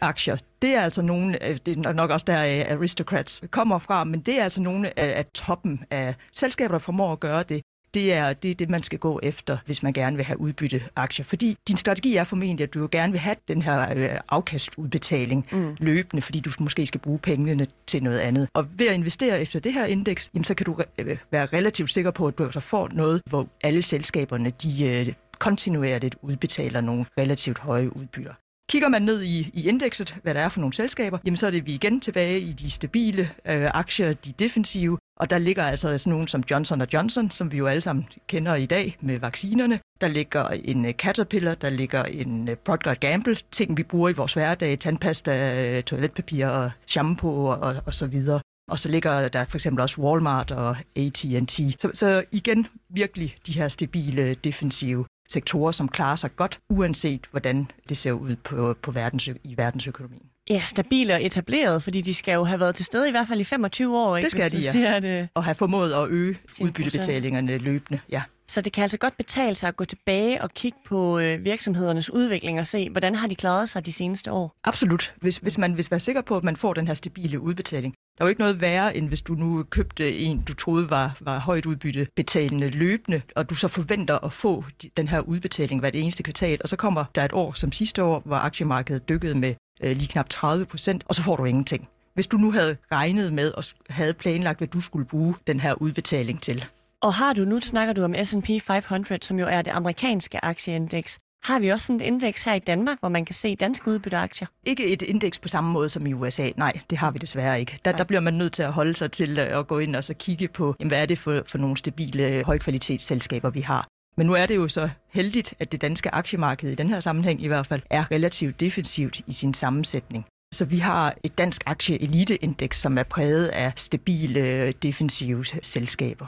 Aktier, 0.00 0.36
det 0.62 0.70
er 0.74 0.80
altså 0.80 1.02
nogle, 1.02 1.38
det 1.66 1.86
er 1.86 1.92
nok 1.92 2.10
også 2.10 2.24
der 2.26 2.64
Aristocrats 2.70 3.42
kommer 3.50 3.78
fra, 3.78 4.04
men 4.04 4.20
det 4.20 4.38
er 4.38 4.44
altså 4.44 4.62
nogle 4.62 4.98
af, 4.98 5.18
af 5.18 5.26
toppen 5.34 5.84
af 5.90 6.14
selskaber, 6.32 6.72
der 6.72 6.78
formår 6.78 7.12
at 7.12 7.20
gøre 7.20 7.42
det 7.42 7.62
det 7.96 8.12
er, 8.12 8.32
det 8.32 8.50
er 8.50 8.54
det, 8.54 8.70
man 8.70 8.82
skal 8.82 8.98
gå 8.98 9.20
efter, 9.22 9.58
hvis 9.66 9.82
man 9.82 9.92
gerne 9.92 10.16
vil 10.16 10.24
have 10.24 10.40
udbytte 10.40 10.82
aktier. 10.96 11.24
Fordi 11.24 11.56
din 11.68 11.76
strategi 11.76 12.16
er 12.16 12.24
formentlig, 12.24 12.64
at 12.64 12.74
du 12.74 12.80
jo 12.80 12.88
gerne 12.92 13.12
vil 13.12 13.20
have 13.20 13.36
den 13.48 13.62
her 13.62 13.94
øh, 13.96 14.18
afkastudbetaling 14.28 15.48
mm. 15.52 15.76
løbende, 15.78 16.22
fordi 16.22 16.40
du 16.40 16.50
måske 16.60 16.86
skal 16.86 17.00
bruge 17.00 17.18
pengene 17.18 17.66
til 17.86 18.02
noget 18.02 18.18
andet. 18.18 18.48
Og 18.54 18.66
ved 18.78 18.86
at 18.86 18.94
investere 18.94 19.40
efter 19.40 19.60
det 19.60 19.72
her 19.72 19.84
indeks, 19.84 20.30
jamen, 20.34 20.44
så 20.44 20.54
kan 20.54 20.66
du 20.66 20.76
øh, 20.98 21.18
være 21.30 21.46
relativt 21.46 21.90
sikker 21.90 22.10
på, 22.10 22.26
at 22.26 22.38
du 22.38 22.52
så 22.52 22.60
får 22.60 22.88
noget, 22.92 23.22
hvor 23.26 23.46
alle 23.60 23.82
selskaberne 23.82 24.50
de 24.50 24.84
øh, 24.84 25.12
kontinuerligt 25.38 26.16
udbetaler 26.22 26.80
nogle 26.80 27.04
relativt 27.18 27.58
høje 27.58 27.96
udbytter. 27.96 28.32
Kigger 28.70 28.88
man 28.88 29.02
ned 29.02 29.22
i, 29.22 29.50
i 29.54 29.68
indekset, 29.68 30.16
hvad 30.22 30.34
der 30.34 30.40
er 30.40 30.48
for 30.48 30.60
nogle 30.60 30.74
selskaber, 30.74 31.18
jamen 31.24 31.36
så 31.36 31.46
er 31.46 31.50
det 31.50 31.66
vi 31.66 31.74
igen 31.74 32.00
tilbage 32.00 32.40
i 32.40 32.52
de 32.52 32.70
stabile 32.70 33.22
øh, 33.22 33.70
aktier, 33.74 34.12
de 34.12 34.32
defensive, 34.32 34.98
og 35.16 35.30
der 35.30 35.38
ligger 35.38 35.64
altså 35.64 35.98
sådan 35.98 36.10
nogen 36.10 36.28
som 36.28 36.44
Johnson 36.50 36.82
Johnson, 36.92 37.30
som 37.30 37.52
vi 37.52 37.56
jo 37.56 37.66
alle 37.66 37.80
sammen 37.80 38.08
kender 38.26 38.54
i 38.54 38.66
dag 38.66 38.96
med 39.00 39.18
vaccinerne. 39.18 39.80
Der 40.00 40.08
ligger 40.08 40.48
en 40.48 40.84
uh, 40.84 40.90
Caterpillar, 40.90 41.54
der 41.54 41.68
ligger 41.68 42.04
en 42.04 42.48
uh, 42.48 42.54
Procter 42.54 42.94
Gamble, 42.94 43.36
ting 43.50 43.76
vi 43.76 43.82
bruger 43.82 44.08
i 44.08 44.12
vores 44.12 44.34
hverdag, 44.34 44.78
tandpasta, 44.78 45.64
øh, 45.64 45.82
toiletpapir 45.82 46.46
og 46.46 46.70
shampoo 46.86 47.46
og, 47.46 47.74
og 47.86 47.94
så 47.94 48.06
videre. 48.06 48.40
Og 48.70 48.78
så 48.78 48.88
ligger 48.88 49.28
der 49.28 49.44
for 49.44 49.56
eksempel 49.56 49.80
også 49.80 50.00
Walmart 50.00 50.50
og 50.50 50.76
AT&T. 50.96 51.60
Så, 51.80 51.90
så 51.94 52.24
igen 52.32 52.66
virkelig 52.88 53.36
de 53.46 53.52
her 53.52 53.68
stabile, 53.68 54.34
defensive 54.34 55.04
sektorer, 55.28 55.72
som 55.72 55.88
klarer 55.88 56.16
sig 56.16 56.36
godt, 56.36 56.58
uanset 56.70 57.26
hvordan 57.30 57.70
det 57.88 57.96
ser 57.96 58.12
ud 58.12 58.36
på, 58.36 58.74
på 58.82 58.90
verdens, 58.90 59.28
i 59.44 59.54
verdensøkonomien. 59.56 60.22
Ja, 60.50 60.62
stabile 60.64 61.14
og 61.14 61.24
etableret, 61.24 61.82
fordi 61.82 62.00
de 62.00 62.14
skal 62.14 62.32
jo 62.32 62.44
have 62.44 62.60
været 62.60 62.74
til 62.74 62.84
stede 62.84 63.08
i 63.08 63.10
hvert 63.10 63.28
fald 63.28 63.40
i 63.40 63.44
25 63.44 63.98
år. 63.98 64.16
Ikke, 64.16 64.24
det 64.24 64.32
skal 64.32 64.52
de, 64.52 64.56
ja. 64.56 64.72
Siger, 64.72 65.00
det... 65.00 65.28
Og 65.34 65.44
have 65.44 65.54
formået 65.54 65.92
at 65.92 66.08
øge 66.08 66.36
udbyttebetalingerne 66.60 67.58
løbende, 67.58 68.00
ja. 68.10 68.22
Så 68.48 68.60
det 68.60 68.72
kan 68.72 68.82
altså 68.82 68.98
godt 68.98 69.16
betale 69.16 69.54
sig 69.54 69.68
at 69.68 69.76
gå 69.76 69.84
tilbage 69.84 70.42
og 70.42 70.50
kigge 70.50 70.78
på 70.86 71.18
øh, 71.18 71.44
virksomhedernes 71.44 72.10
udvikling 72.10 72.60
og 72.60 72.66
se, 72.66 72.90
hvordan 72.90 73.14
har 73.14 73.26
de 73.26 73.34
klaret 73.34 73.68
sig 73.68 73.86
de 73.86 73.92
seneste 73.92 74.32
år? 74.32 74.56
Absolut. 74.64 75.14
Hvis, 75.20 75.36
hvis 75.36 75.58
man 75.58 75.76
vil 75.76 75.86
være 75.90 76.00
sikker 76.00 76.22
på, 76.22 76.36
at 76.36 76.44
man 76.44 76.56
får 76.56 76.74
den 76.74 76.86
her 76.86 76.94
stabile 76.94 77.40
udbetaling. 77.40 77.94
Der 78.18 78.24
er 78.24 78.26
jo 78.26 78.28
ikke 78.28 78.40
noget 78.40 78.60
værre, 78.60 78.96
end 78.96 79.08
hvis 79.08 79.20
du 79.20 79.34
nu 79.34 79.62
købte 79.62 80.18
en, 80.18 80.42
du 80.42 80.54
troede 80.54 80.90
var, 80.90 81.16
var 81.20 81.38
højt 81.38 81.66
udbytte 81.66 82.06
betalende 82.16 82.70
løbende, 82.70 83.22
og 83.36 83.50
du 83.50 83.54
så 83.54 83.68
forventer 83.68 84.24
at 84.24 84.32
få 84.32 84.64
den 84.96 85.08
her 85.08 85.20
udbetaling 85.20 85.80
hvert 85.80 85.94
eneste 85.94 86.22
kvartal, 86.22 86.58
og 86.62 86.68
så 86.68 86.76
kommer 86.76 87.04
der 87.14 87.24
et 87.24 87.32
år 87.32 87.52
som 87.52 87.72
sidste 87.72 88.02
år, 88.02 88.22
hvor 88.24 88.36
aktiemarkedet 88.36 89.08
dykkede 89.08 89.34
med 89.34 89.54
øh, 89.82 89.96
lige 89.96 90.08
knap 90.08 90.28
30 90.28 90.66
procent, 90.66 91.04
og 91.08 91.14
så 91.14 91.22
får 91.22 91.36
du 91.36 91.44
ingenting. 91.44 91.88
Hvis 92.14 92.26
du 92.26 92.36
nu 92.36 92.52
havde 92.52 92.76
regnet 92.92 93.32
med 93.32 93.52
og 93.52 93.64
havde 93.90 94.14
planlagt, 94.14 94.58
hvad 94.58 94.68
du 94.68 94.80
skulle 94.80 95.06
bruge 95.06 95.34
den 95.46 95.60
her 95.60 95.74
udbetaling 95.74 96.42
til. 96.42 96.64
Og 97.06 97.14
har 97.14 97.32
du, 97.32 97.44
nu 97.44 97.60
snakker 97.60 97.94
du 97.94 98.04
om 98.04 98.14
S&P 98.24 98.48
500, 98.62 99.18
som 99.22 99.38
jo 99.38 99.46
er 99.46 99.62
det 99.62 99.70
amerikanske 99.70 100.44
aktieindeks. 100.44 101.18
Har 101.44 101.58
vi 101.58 101.68
også 101.68 101.86
sådan 101.86 102.00
et 102.00 102.06
indeks 102.06 102.42
her 102.42 102.54
i 102.54 102.58
Danmark, 102.58 103.00
hvor 103.00 103.08
man 103.08 103.24
kan 103.24 103.34
se 103.34 103.56
danske 103.56 103.90
udbytteaktier? 103.90 104.48
Ikke 104.64 104.86
et 104.86 105.02
indeks 105.02 105.38
på 105.38 105.48
samme 105.48 105.72
måde 105.72 105.88
som 105.88 106.06
i 106.06 106.12
USA. 106.12 106.50
Nej, 106.56 106.72
det 106.90 106.98
har 106.98 107.10
vi 107.10 107.18
desværre 107.18 107.60
ikke. 107.60 107.78
Der, 107.84 107.92
der 107.92 108.04
bliver 108.04 108.20
man 108.20 108.34
nødt 108.34 108.52
til 108.52 108.62
at 108.62 108.72
holde 108.72 108.94
sig 108.94 109.12
til 109.12 109.38
øh, 109.38 109.58
at 109.58 109.66
gå 109.66 109.78
ind 109.78 109.96
og 109.96 110.04
så 110.04 110.14
kigge 110.14 110.48
på, 110.48 110.74
jamen, 110.80 110.90
hvad 110.90 111.02
er 111.02 111.06
det 111.06 111.18
for, 111.18 111.42
for 111.46 111.58
nogle 111.58 111.76
stabile 111.76 112.44
højkvalitetsselskaber, 112.44 113.50
vi 113.50 113.60
har. 113.60 113.88
Men 114.16 114.26
nu 114.26 114.32
er 114.32 114.46
det 114.46 114.56
jo 114.56 114.68
så 114.68 114.90
heldigt, 115.12 115.54
at 115.58 115.72
det 115.72 115.80
danske 115.80 116.14
aktiemarked 116.14 116.70
i 116.70 116.74
den 116.74 116.88
her 116.88 117.00
sammenhæng 117.00 117.42
i 117.42 117.46
hvert 117.46 117.66
fald 117.66 117.82
er 117.90 118.10
relativt 118.10 118.60
defensivt 118.60 119.20
i 119.26 119.32
sin 119.32 119.54
sammensætning. 119.54 120.26
Så 120.54 120.64
vi 120.64 120.78
har 120.78 121.14
et 121.22 121.38
dansk 121.38 121.62
aktie-eliteindeks, 121.66 122.80
som 122.80 122.98
er 122.98 123.02
præget 123.02 123.46
af 123.46 123.72
stabile, 123.76 124.72
defensive 124.72 125.44
selskaber. 125.44 126.26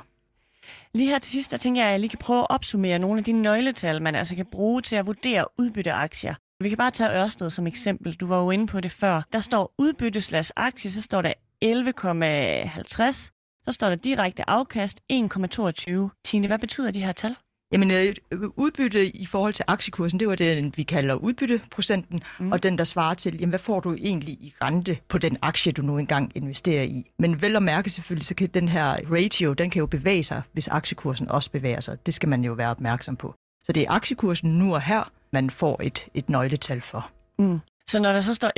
Lige 0.95 1.09
her 1.09 1.19
til 1.19 1.31
sidst, 1.31 1.51
der 1.51 1.57
tænker 1.57 1.81
jeg, 1.81 1.89
at 1.89 1.93
jeg 1.93 2.01
lige 2.01 2.11
kan 2.11 2.19
prøve 2.19 2.41
at 2.41 2.47
opsummere 2.51 2.99
nogle 2.99 3.19
af 3.19 3.25
de 3.25 3.33
nøgletal, 3.33 4.03
man 4.03 4.15
altså 4.15 4.37
kan 4.37 4.47
bruge 4.47 4.83
til 4.83 4.97
at 4.97 5.07
vurdere 5.07 5.45
udbytteaktier. 5.59 6.35
Vi 6.61 6.69
kan 6.69 6.79
bare 6.79 6.91
tage 6.91 7.23
Ørsted 7.23 7.51
som 7.51 7.67
eksempel. 7.67 8.15
Du 8.15 8.27
var 8.27 8.43
jo 8.43 8.51
inde 8.51 8.67
på 8.67 8.81
det 8.81 8.93
før. 8.93 9.23
Der 9.33 9.41
står 9.41 9.75
udbytte 9.79 10.23
slash 10.23 10.51
aktie, 10.57 10.91
så 10.91 11.03
står 11.03 11.23
der 11.23 11.33
11,50. 11.65 13.63
Så 13.65 13.73
står 13.73 13.89
der 13.89 13.97
direkte 13.97 14.51
afkast 14.51 15.01
1,22. 15.13 16.23
Tine, 16.25 16.47
hvad 16.47 16.59
betyder 16.59 16.91
de 16.91 17.05
her 17.05 17.13
tal? 17.13 17.37
Jamen, 17.73 17.91
øh, 17.91 18.15
udbytte 18.57 19.07
i 19.07 19.27
forhold 19.27 19.53
til 19.53 19.65
aktiekursen, 19.69 20.21
det 20.21 20.29
var 20.29 20.35
det, 20.35 20.79
vi 20.79 20.83
kalder 20.83 21.15
udbytteprocenten, 21.15 22.23
mm. 22.41 22.53
og 22.53 22.63
den, 22.63 22.79
der 22.79 22.85
svarer 22.85 23.15
til, 23.15 23.35
jamen, 23.35 23.49
hvad 23.49 23.59
får 23.59 23.81
du 23.81 23.95
egentlig 23.95 24.35
i 24.35 24.55
rente 24.63 24.99
på 25.09 25.19
den 25.19 25.37
aktie, 25.43 25.73
du 25.73 25.83
nu 25.83 25.99
engang 25.99 26.33
investerer 26.35 26.83
i. 26.83 27.11
Men 27.19 27.43
vel 27.43 27.57
at 27.57 27.63
mærke 27.63 27.91
selvfølgelig, 27.91 28.27
så 28.27 28.35
kan 28.35 28.49
den 28.55 28.69
her 28.69 28.97
ratio, 29.13 29.53
den 29.53 29.71
kan 29.71 29.81
jo 29.81 29.87
bevæge 29.87 30.23
sig, 30.23 30.43
hvis 30.53 30.69
aktiekursen 30.69 31.29
også 31.29 31.51
bevæger 31.51 31.81
sig. 31.81 32.07
Det 32.07 32.15
skal 32.15 32.29
man 32.29 32.45
jo 32.45 32.53
være 32.53 32.71
opmærksom 32.71 33.17
på. 33.17 33.35
Så 33.65 33.73
det 33.73 33.83
er 33.83 33.91
aktiekursen 33.91 34.51
nu 34.51 34.75
og 34.75 34.83
her, 34.83 35.13
man 35.33 35.51
får 35.51 35.81
et, 35.83 36.07
et 36.15 36.29
nøgletal 36.29 36.81
for. 36.81 37.11
Mm. 37.39 37.61
Så 37.89 38.01
når 38.01 38.13
der 38.13 38.21
så 38.21 38.35
står 38.35 38.53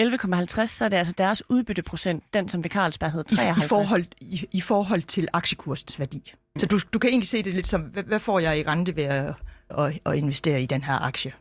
11,50, 0.62 0.66
så 0.66 0.84
er 0.84 0.88
det 0.88 0.96
altså 0.96 1.14
deres 1.18 1.42
udbytteprocent, 1.50 2.24
den 2.34 2.48
som 2.48 2.64
ved 2.64 2.70
Carlsberg 2.70 3.12
hedder 3.12 3.36
53. 3.36 3.62
I, 3.62 3.64
i, 3.64 3.68
forhold, 3.68 4.04
i, 4.20 4.48
I 4.52 4.60
forhold 4.60 5.02
til 5.02 5.28
aktiekursens 5.32 5.98
værdi. 5.98 6.32
Så 6.58 6.66
du, 6.66 6.78
du 6.92 6.98
kan 6.98 7.10
egentlig 7.10 7.28
se 7.28 7.42
det 7.42 7.54
lidt 7.54 7.66
som, 7.66 7.80
hvad, 7.80 8.02
hvad 8.02 8.18
får 8.18 8.38
jeg 8.38 8.58
i 8.58 8.62
rente 8.62 8.96
ved 8.96 9.04
at, 9.04 9.34
at, 9.78 10.00
at 10.06 10.16
investere 10.16 10.62
i 10.62 10.66
den 10.66 10.82
her 10.82 10.94
aktie? 10.94 11.32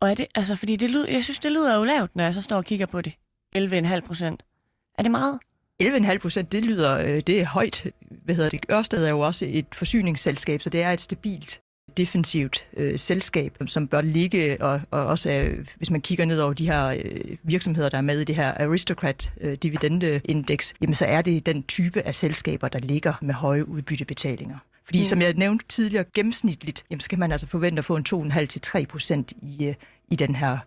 Og 0.00 0.10
er 0.10 0.14
det, 0.14 0.26
altså, 0.34 0.56
fordi 0.56 0.76
det 0.76 0.90
lyder, 0.90 1.08
jeg 1.08 1.24
synes, 1.24 1.38
det 1.38 1.52
lyder 1.52 1.76
jo 1.76 1.84
lavt, 1.84 2.16
når 2.16 2.24
jeg 2.24 2.34
så 2.34 2.40
står 2.40 2.56
og 2.56 2.64
kigger 2.64 2.86
på 2.86 3.00
det. 3.00 3.12
11,5 3.56 4.00
procent. 4.00 4.42
Er 4.98 5.02
det 5.02 5.10
meget? 5.10 5.38
11,5 5.82 6.18
procent, 6.18 6.52
det 6.52 6.64
lyder, 6.64 6.98
øh, 6.98 7.20
det 7.20 7.40
er 7.40 7.46
højt. 7.46 7.86
Hvad 8.24 8.34
hedder 8.34 8.50
det? 8.50 8.60
Ørsted 8.72 9.04
er 9.04 9.10
jo 9.10 9.20
også 9.20 9.46
et 9.48 9.66
forsyningsselskab, 9.72 10.62
så 10.62 10.70
det 10.70 10.82
er 10.82 10.92
et 10.92 11.00
stabilt 11.00 11.60
defensivt 11.98 12.66
øh, 12.76 12.98
selskab, 12.98 13.56
som 13.66 13.88
bør 13.88 14.00
ligge, 14.00 14.62
og, 14.62 14.80
og 14.90 15.06
også 15.06 15.30
øh, 15.30 15.66
hvis 15.76 15.90
man 15.90 16.00
kigger 16.00 16.24
ned 16.24 16.40
over 16.40 16.52
de 16.52 16.66
her 16.66 16.86
øh, 16.86 17.36
virksomheder, 17.42 17.88
der 17.88 17.98
er 17.98 18.02
med 18.02 18.20
i 18.20 18.24
det 18.24 18.34
her 18.36 18.54
Aristocrat 18.54 19.30
øh, 19.40 19.54
dividendeindex, 19.54 20.72
jamen 20.80 20.94
så 20.94 21.06
er 21.06 21.22
det 21.22 21.46
den 21.46 21.62
type 21.62 22.02
af 22.02 22.14
selskaber, 22.14 22.68
der 22.68 22.78
ligger 22.78 23.14
med 23.22 23.34
høje 23.34 23.68
udbyttebetalinger. 23.68 24.58
Fordi 24.84 24.98
mm. 24.98 25.04
som 25.04 25.22
jeg 25.22 25.34
nævnte 25.34 25.64
tidligere, 25.68 26.04
gennemsnitligt, 26.14 26.84
jamen, 26.90 27.00
så 27.00 27.08
kan 27.08 27.18
man 27.18 27.32
altså 27.32 27.46
forvente 27.46 27.78
at 27.78 27.84
få 27.84 27.96
en 27.96 28.06
2,5-3 28.08 28.84
procent 28.84 29.32
i, 29.42 29.66
øh, 29.66 29.74
i 30.10 30.16
den 30.16 30.34
her 30.34 30.58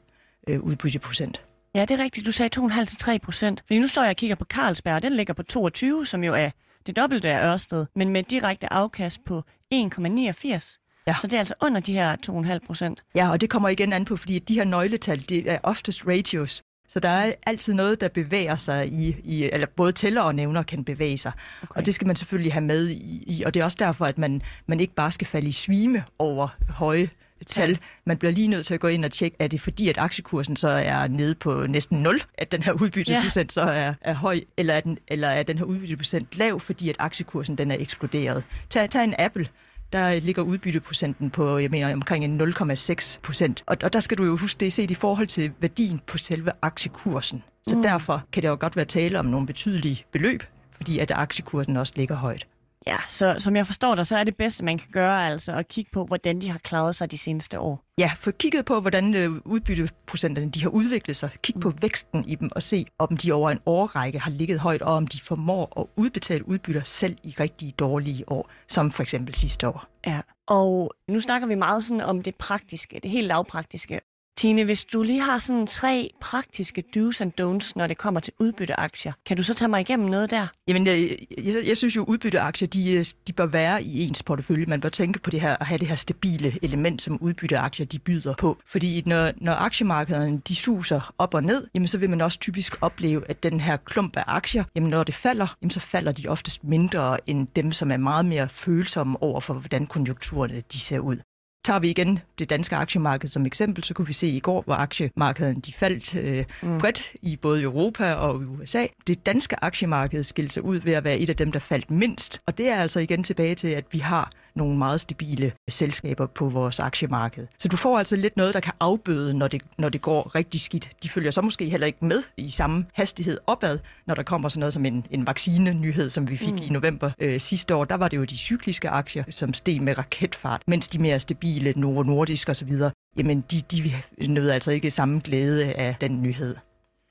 øh, 0.48 0.60
udbytteprocent. 0.60 1.42
Ja, 1.76 1.82
det 1.82 2.00
er 2.00 2.04
rigtigt. 2.04 2.26
Du 2.26 2.32
sagde 2.32 2.62
2,5-3 2.62 3.18
procent. 3.18 3.64
Fordi 3.68 3.80
nu 3.80 3.88
står 3.88 4.02
jeg 4.02 4.10
og 4.10 4.16
kigger 4.16 4.36
på 4.36 4.46
Carlsberg, 4.46 5.02
den 5.02 5.16
ligger 5.16 5.34
på 5.34 5.44
22, 5.44 6.06
som 6.06 6.24
jo 6.24 6.34
er 6.34 6.50
det 6.88 6.96
dobbelte 6.96 7.30
af 7.30 7.52
Ørsted, 7.52 7.86
men 7.96 8.10
med 8.10 8.24
direkte 8.24 8.74
afkast 8.74 9.26
på 9.26 9.44
1,89. 9.74 10.81
Ja. 11.08 11.16
Så 11.22 11.28
det 11.28 11.34
er 11.34 11.40
altså 11.40 11.54
under 11.62 11.82
de 11.82 11.94
her 11.94 12.16
2,5 12.60 12.66
procent. 12.66 13.04
Ja, 13.16 13.32
og 13.32 13.42
det 13.42 13.50
kommer 13.50 13.70
igen 13.70 13.94
an 13.94 14.06
på, 14.06 14.18
fordi 14.18 14.40
de 14.40 14.56
her 14.56 14.64
nøgletal, 14.64 15.26
det 15.30 15.52
er 15.52 15.58
oftest 15.64 16.08
ratios. 16.08 16.62
Så 16.88 17.00
der 17.00 17.10
er 17.10 17.34
altid 17.46 17.74
noget, 17.74 18.02
der 18.02 18.08
bevæger 18.08 18.56
sig 18.56 18.88
i, 18.88 19.16
i 19.24 19.44
eller 19.44 19.68
både 19.76 19.92
tæller 19.92 20.22
og 20.22 20.36
nævner 20.36 20.64
kan 20.64 20.84
bevæge 20.84 21.18
sig. 21.18 21.32
Okay. 21.64 21.80
Og 21.80 21.86
det 21.86 21.96
skal 21.96 22.08
man 22.08 22.16
selvfølgelig 22.16 22.54
have 22.54 22.66
med 22.66 22.88
i, 22.90 23.24
i. 23.28 23.44
Og 23.44 23.54
det 23.54 23.60
er 23.60 23.64
også 23.64 23.78
derfor, 23.80 24.06
at 24.06 24.18
man, 24.18 24.42
man 24.66 24.80
ikke 24.80 24.94
bare 24.94 25.12
skal 25.12 25.28
falde 25.28 25.48
i 25.48 25.52
svime 25.52 26.04
over 26.20 26.48
høje 26.70 27.10
tal. 27.48 27.80
Man 28.06 28.18
bliver 28.18 28.32
lige 28.32 28.48
nødt 28.48 28.66
til 28.66 28.74
at 28.74 28.80
gå 28.80 28.88
ind 28.88 29.06
og 29.06 29.12
tjekke, 29.12 29.38
er 29.40 29.48
det 29.48 29.62
fordi, 29.62 29.90
at 29.90 29.98
aktiekursen 29.98 30.56
så 30.56 30.70
er 30.70 31.08
nede 31.08 31.36
på 31.36 31.68
næsten 31.68 32.04
0, 32.04 32.22
at 32.38 32.52
den 32.52 32.64
her 32.64 32.72
udbytteprocent 32.72 33.58
ja. 33.58 33.62
så 33.62 33.62
er, 33.62 33.94
er 34.02 34.14
høj, 34.14 34.42
eller 34.58 34.74
er, 34.74 34.82
den, 34.82 34.98
eller 35.08 35.28
er 35.28 35.44
den 35.44 35.58
her 35.58 35.66
udbytteprocent 35.66 36.38
lav, 36.38 36.60
fordi 36.60 36.90
at 36.90 36.96
aktiekursen 37.00 37.58
den 37.58 37.72
er 37.72 37.76
eksploderet. 37.80 38.44
Tag, 38.70 38.90
tag 38.90 39.04
en 39.04 39.16
Apple 39.20 39.48
der 39.94 40.20
ligger 40.20 40.42
udbytteprocenten 40.42 41.30
på, 41.30 41.58
jeg 41.58 41.72
mener, 41.72 41.94
omkring 41.94 42.42
0,6 42.42 43.20
procent. 43.24 43.64
Og, 43.68 43.78
og 43.84 43.94
der 43.94 44.00
skal 44.00 44.18
du 44.18 44.24
jo 44.24 44.38
huske, 44.38 44.60
det 44.60 44.66
er 44.66 44.72
set 44.72 44.92
i 44.92 44.96
forhold 44.96 45.28
til 45.28 45.52
værdien 45.60 46.02
på 46.08 46.18
selve 46.18 46.52
aktiekursen. 46.62 47.44
Så 47.68 47.76
mm. 47.76 47.82
derfor 47.82 48.24
kan 48.32 48.44
det 48.44 48.50
jo 48.50 48.58
godt 48.60 48.76
være 48.76 48.86
tale 48.86 49.20
om 49.20 49.26
nogle 49.26 49.48
betydelige 49.48 50.06
beløb, 50.12 50.44
fordi 50.76 51.00
at 51.00 51.12
aktiekursen 51.16 51.78
også 51.78 51.94
ligger 51.96 52.16
højt. 52.16 52.48
Ja, 52.88 52.98
så 53.08 53.36
som 53.38 53.56
jeg 53.56 53.66
forstår 53.66 53.96
dig, 53.96 54.06
så 54.06 54.18
er 54.18 54.24
det 54.24 54.36
bedste, 54.36 54.66
man 54.66 54.78
kan 54.78 54.88
gøre 54.92 55.28
altså 55.28 55.52
at 55.52 55.68
kigge 55.68 55.92
på, 55.92 56.06
hvordan 56.06 56.42
de 56.42 56.50
har 56.50 56.58
klaret 56.58 56.96
sig 56.96 57.12
de 57.12 57.18
seneste 57.18 57.60
år. 57.60 57.84
Ja, 57.98 58.12
for 58.18 58.32
kigget 58.32 58.66
på, 58.66 58.80
hvordan 58.80 59.16
øh, 59.16 59.32
udbytteprocenterne 59.46 60.50
de 60.50 60.62
har 60.62 60.70
udviklet 60.70 61.16
sig. 61.16 61.30
Kig 61.42 61.56
på 61.60 61.70
mm. 61.70 61.82
væksten 61.82 62.26
i 62.26 62.36
dem 62.36 62.50
og 62.56 62.64
se, 62.64 62.86
om 63.00 63.18
de 63.18 63.32
over 63.32 63.52
en 63.52 63.60
årrække 63.66 64.20
har 64.20 64.32
ligget 64.32 64.60
højt, 64.60 64.82
og 64.82 64.94
om 64.94 65.08
de 65.08 65.20
formår 65.20 65.80
at 65.80 65.86
udbetale 65.96 66.48
udbytter 66.48 66.84
selv 66.84 67.18
i 67.24 67.36
rigtig 67.40 67.80
dårlige 67.80 68.32
år, 68.32 68.50
som 68.68 68.92
for 68.92 69.04
eksempel 69.04 69.36
sidste 69.36 69.68
år. 69.68 69.88
Ja, 70.08 70.22
og 70.48 70.94
nu 71.08 71.20
snakker 71.20 71.48
vi 71.48 71.56
meget 71.56 71.86
sådan 71.86 72.02
om 72.02 72.24
det 72.24 72.36
praktiske, 72.36 73.00
det 73.04 73.12
helt 73.12 73.28
lavpraktiske. 73.28 74.00
Tine, 74.42 74.64
hvis 74.64 74.84
du 74.84 75.04
lige 75.04 75.22
har 75.22 75.38
sådan 75.38 75.68
tre 75.68 76.10
praktiske 76.22 76.84
do's 76.98 77.22
and 77.22 77.32
don'ts, 77.42 77.72
når 77.76 77.88
det 77.88 77.98
kommer 77.98 78.20
til 78.20 78.34
udbytteaktier, 78.40 79.14
kan 79.26 79.38
du 79.38 79.44
så 79.44 79.54
tage 79.54 79.70
mig 79.70 79.82
igennem 79.82 80.10
noget 80.10 80.30
der? 80.30 80.48
Jamen, 80.68 80.88
jeg, 80.88 81.18
jeg, 81.38 81.56
jeg 81.66 81.78
synes 81.78 81.96
jo, 81.96 82.02
at 82.02 82.08
udbytteaktier, 82.08 82.68
de, 82.68 83.06
de 83.28 83.34
bør 83.34 83.46
være 83.46 83.84
i 83.84 84.04
ens 84.04 84.24
portefølje. 84.24 84.66
Man 84.66 84.82
bør 84.82 84.90
tænke 84.90 85.20
på 85.20 85.30
det 85.30 85.42
her, 85.42 85.58
at 85.60 85.66
have 85.66 85.78
det 85.78 85.88
her 85.88 85.96
stabile 85.96 86.58
element, 86.62 87.02
som 87.02 87.18
udbytteaktier 87.22 87.86
de 87.86 88.00
byder 88.00 88.34
på. 88.40 88.58
Fordi 88.66 89.04
når, 89.06 89.32
når 89.38 89.54
aktiemarkederne 89.54 90.42
de 90.48 90.56
suser 90.56 91.14
op 91.18 91.34
og 91.34 91.44
ned, 91.44 91.68
jamen, 91.76 91.88
så 91.88 91.98
vil 91.98 92.10
man 92.10 92.22
også 92.22 92.40
typisk 92.40 92.78
opleve, 92.82 93.30
at 93.30 93.44
den 93.44 93.60
her 93.60 93.78
klump 93.78 94.18
af 94.18 94.24
aktier, 94.28 94.64
jamen, 94.76 94.90
når 94.90 95.04
det 95.04 95.16
falder, 95.16 95.56
jamen, 95.62 95.72
så 95.72 95.80
falder 95.80 96.12
de 96.12 96.28
oftest 96.28 96.64
mindre 96.64 97.30
end 97.30 97.48
dem, 97.56 97.72
som 97.72 97.92
er 97.92 97.98
meget 97.98 98.26
mere 98.26 98.50
følsomme 98.50 99.24
over 99.24 99.40
for, 99.40 99.54
hvordan 99.54 99.88
konjunkturerne 99.88 100.62
de 100.74 100.80
ser 100.80 101.00
ud. 101.00 101.18
Tager 101.64 101.80
vi 101.80 101.90
igen 101.90 102.20
det 102.40 102.50
danske 102.50 102.76
aktiemarked 102.76 103.30
som 103.30 103.46
eksempel, 103.46 103.84
så 103.84 103.94
kunne 103.94 104.08
vi 104.08 104.14
se 104.14 104.28
i 104.28 104.40
går, 104.40 104.62
hvor 104.62 104.74
aktiemarkederne 104.74 105.62
de 105.62 105.74
faldt 105.74 106.16
øh, 106.16 106.46
mm. 106.64 106.78
bredt 106.78 107.14
i 107.22 107.36
både 107.36 107.62
Europa 107.62 108.14
og 108.14 108.36
USA. 108.36 108.86
Det 109.08 109.26
danske 109.26 109.64
aktiemarked 109.64 110.24
skilte 110.24 110.54
sig 110.54 110.64
ud 110.64 110.80
ved 110.80 110.94
at 110.94 111.04
være 111.04 111.18
et 111.18 111.30
af 111.30 111.36
dem, 111.36 111.52
der 111.52 111.60
faldt 111.60 111.92
mindst. 111.92 112.42
Og 112.46 112.58
det 112.58 112.70
er 112.70 112.76
altså 112.76 113.00
igen 113.00 113.24
tilbage 113.24 113.56
til, 113.56 113.68
at 113.68 113.86
vi 113.92 114.00
har 114.00 114.32
nogle 114.56 114.78
meget 114.78 115.02
stabile 115.02 115.52
selskaber 115.70 116.26
på 116.26 116.50
vores 116.50 116.80
aktiemarked. 116.80 117.48
Så 117.60 117.68
du 117.68 117.78
får 117.78 117.98
altså 117.98 118.16
lidt 118.16 118.38
noget, 118.38 118.54
der 118.54 118.60
kan 118.60 118.74
afbøde, 118.80 119.34
når 119.34 119.48
det, 119.48 119.62
når 119.78 119.90
det 119.90 120.02
går 120.02 120.36
rigtig 120.36 120.62
skidt. 120.62 120.90
De 121.04 121.10
følger 121.10 121.32
så 121.32 121.42
måske 121.42 121.70
heller 121.70 121.88
ikke 121.88 122.06
med 122.06 122.24
i 122.38 122.50
samme 122.50 122.86
hastighed 122.94 123.38
opad, 123.48 123.80
når 124.06 124.16
der 124.16 124.24
kommer 124.24 124.50
sådan 124.50 124.60
noget 124.60 124.74
som 124.74 124.86
en, 124.86 125.06
en 125.12 125.28
vaccine-nyhed, 125.28 126.10
som 126.10 126.30
vi 126.30 126.38
fik 126.38 126.54
mm. 126.54 126.62
i 126.62 126.70
november 126.70 127.12
øh, 127.20 127.40
sidste 127.40 127.76
år. 127.76 127.84
Der 127.84 127.96
var 127.96 128.08
det 128.08 128.18
jo 128.18 128.24
de 128.24 128.38
cykliske 128.38 128.90
aktier, 128.90 129.24
som 129.30 129.54
steg 129.54 129.82
med 129.82 129.98
raketfart, 129.98 130.62
mens 130.68 130.88
de 130.88 131.00
mere 131.00 131.20
stabile, 131.20 131.74
Novo 131.78 132.04
Nordisk 132.04 132.50
osv., 132.50 132.74
jamen 133.18 133.44
de, 133.52 133.62
de 133.62 133.94
nød 134.28 134.50
altså 134.50 134.72
ikke 134.72 134.92
samme 134.92 135.22
glæde 135.24 135.74
af 135.74 135.96
den 136.02 136.22
nyhed. 136.22 136.56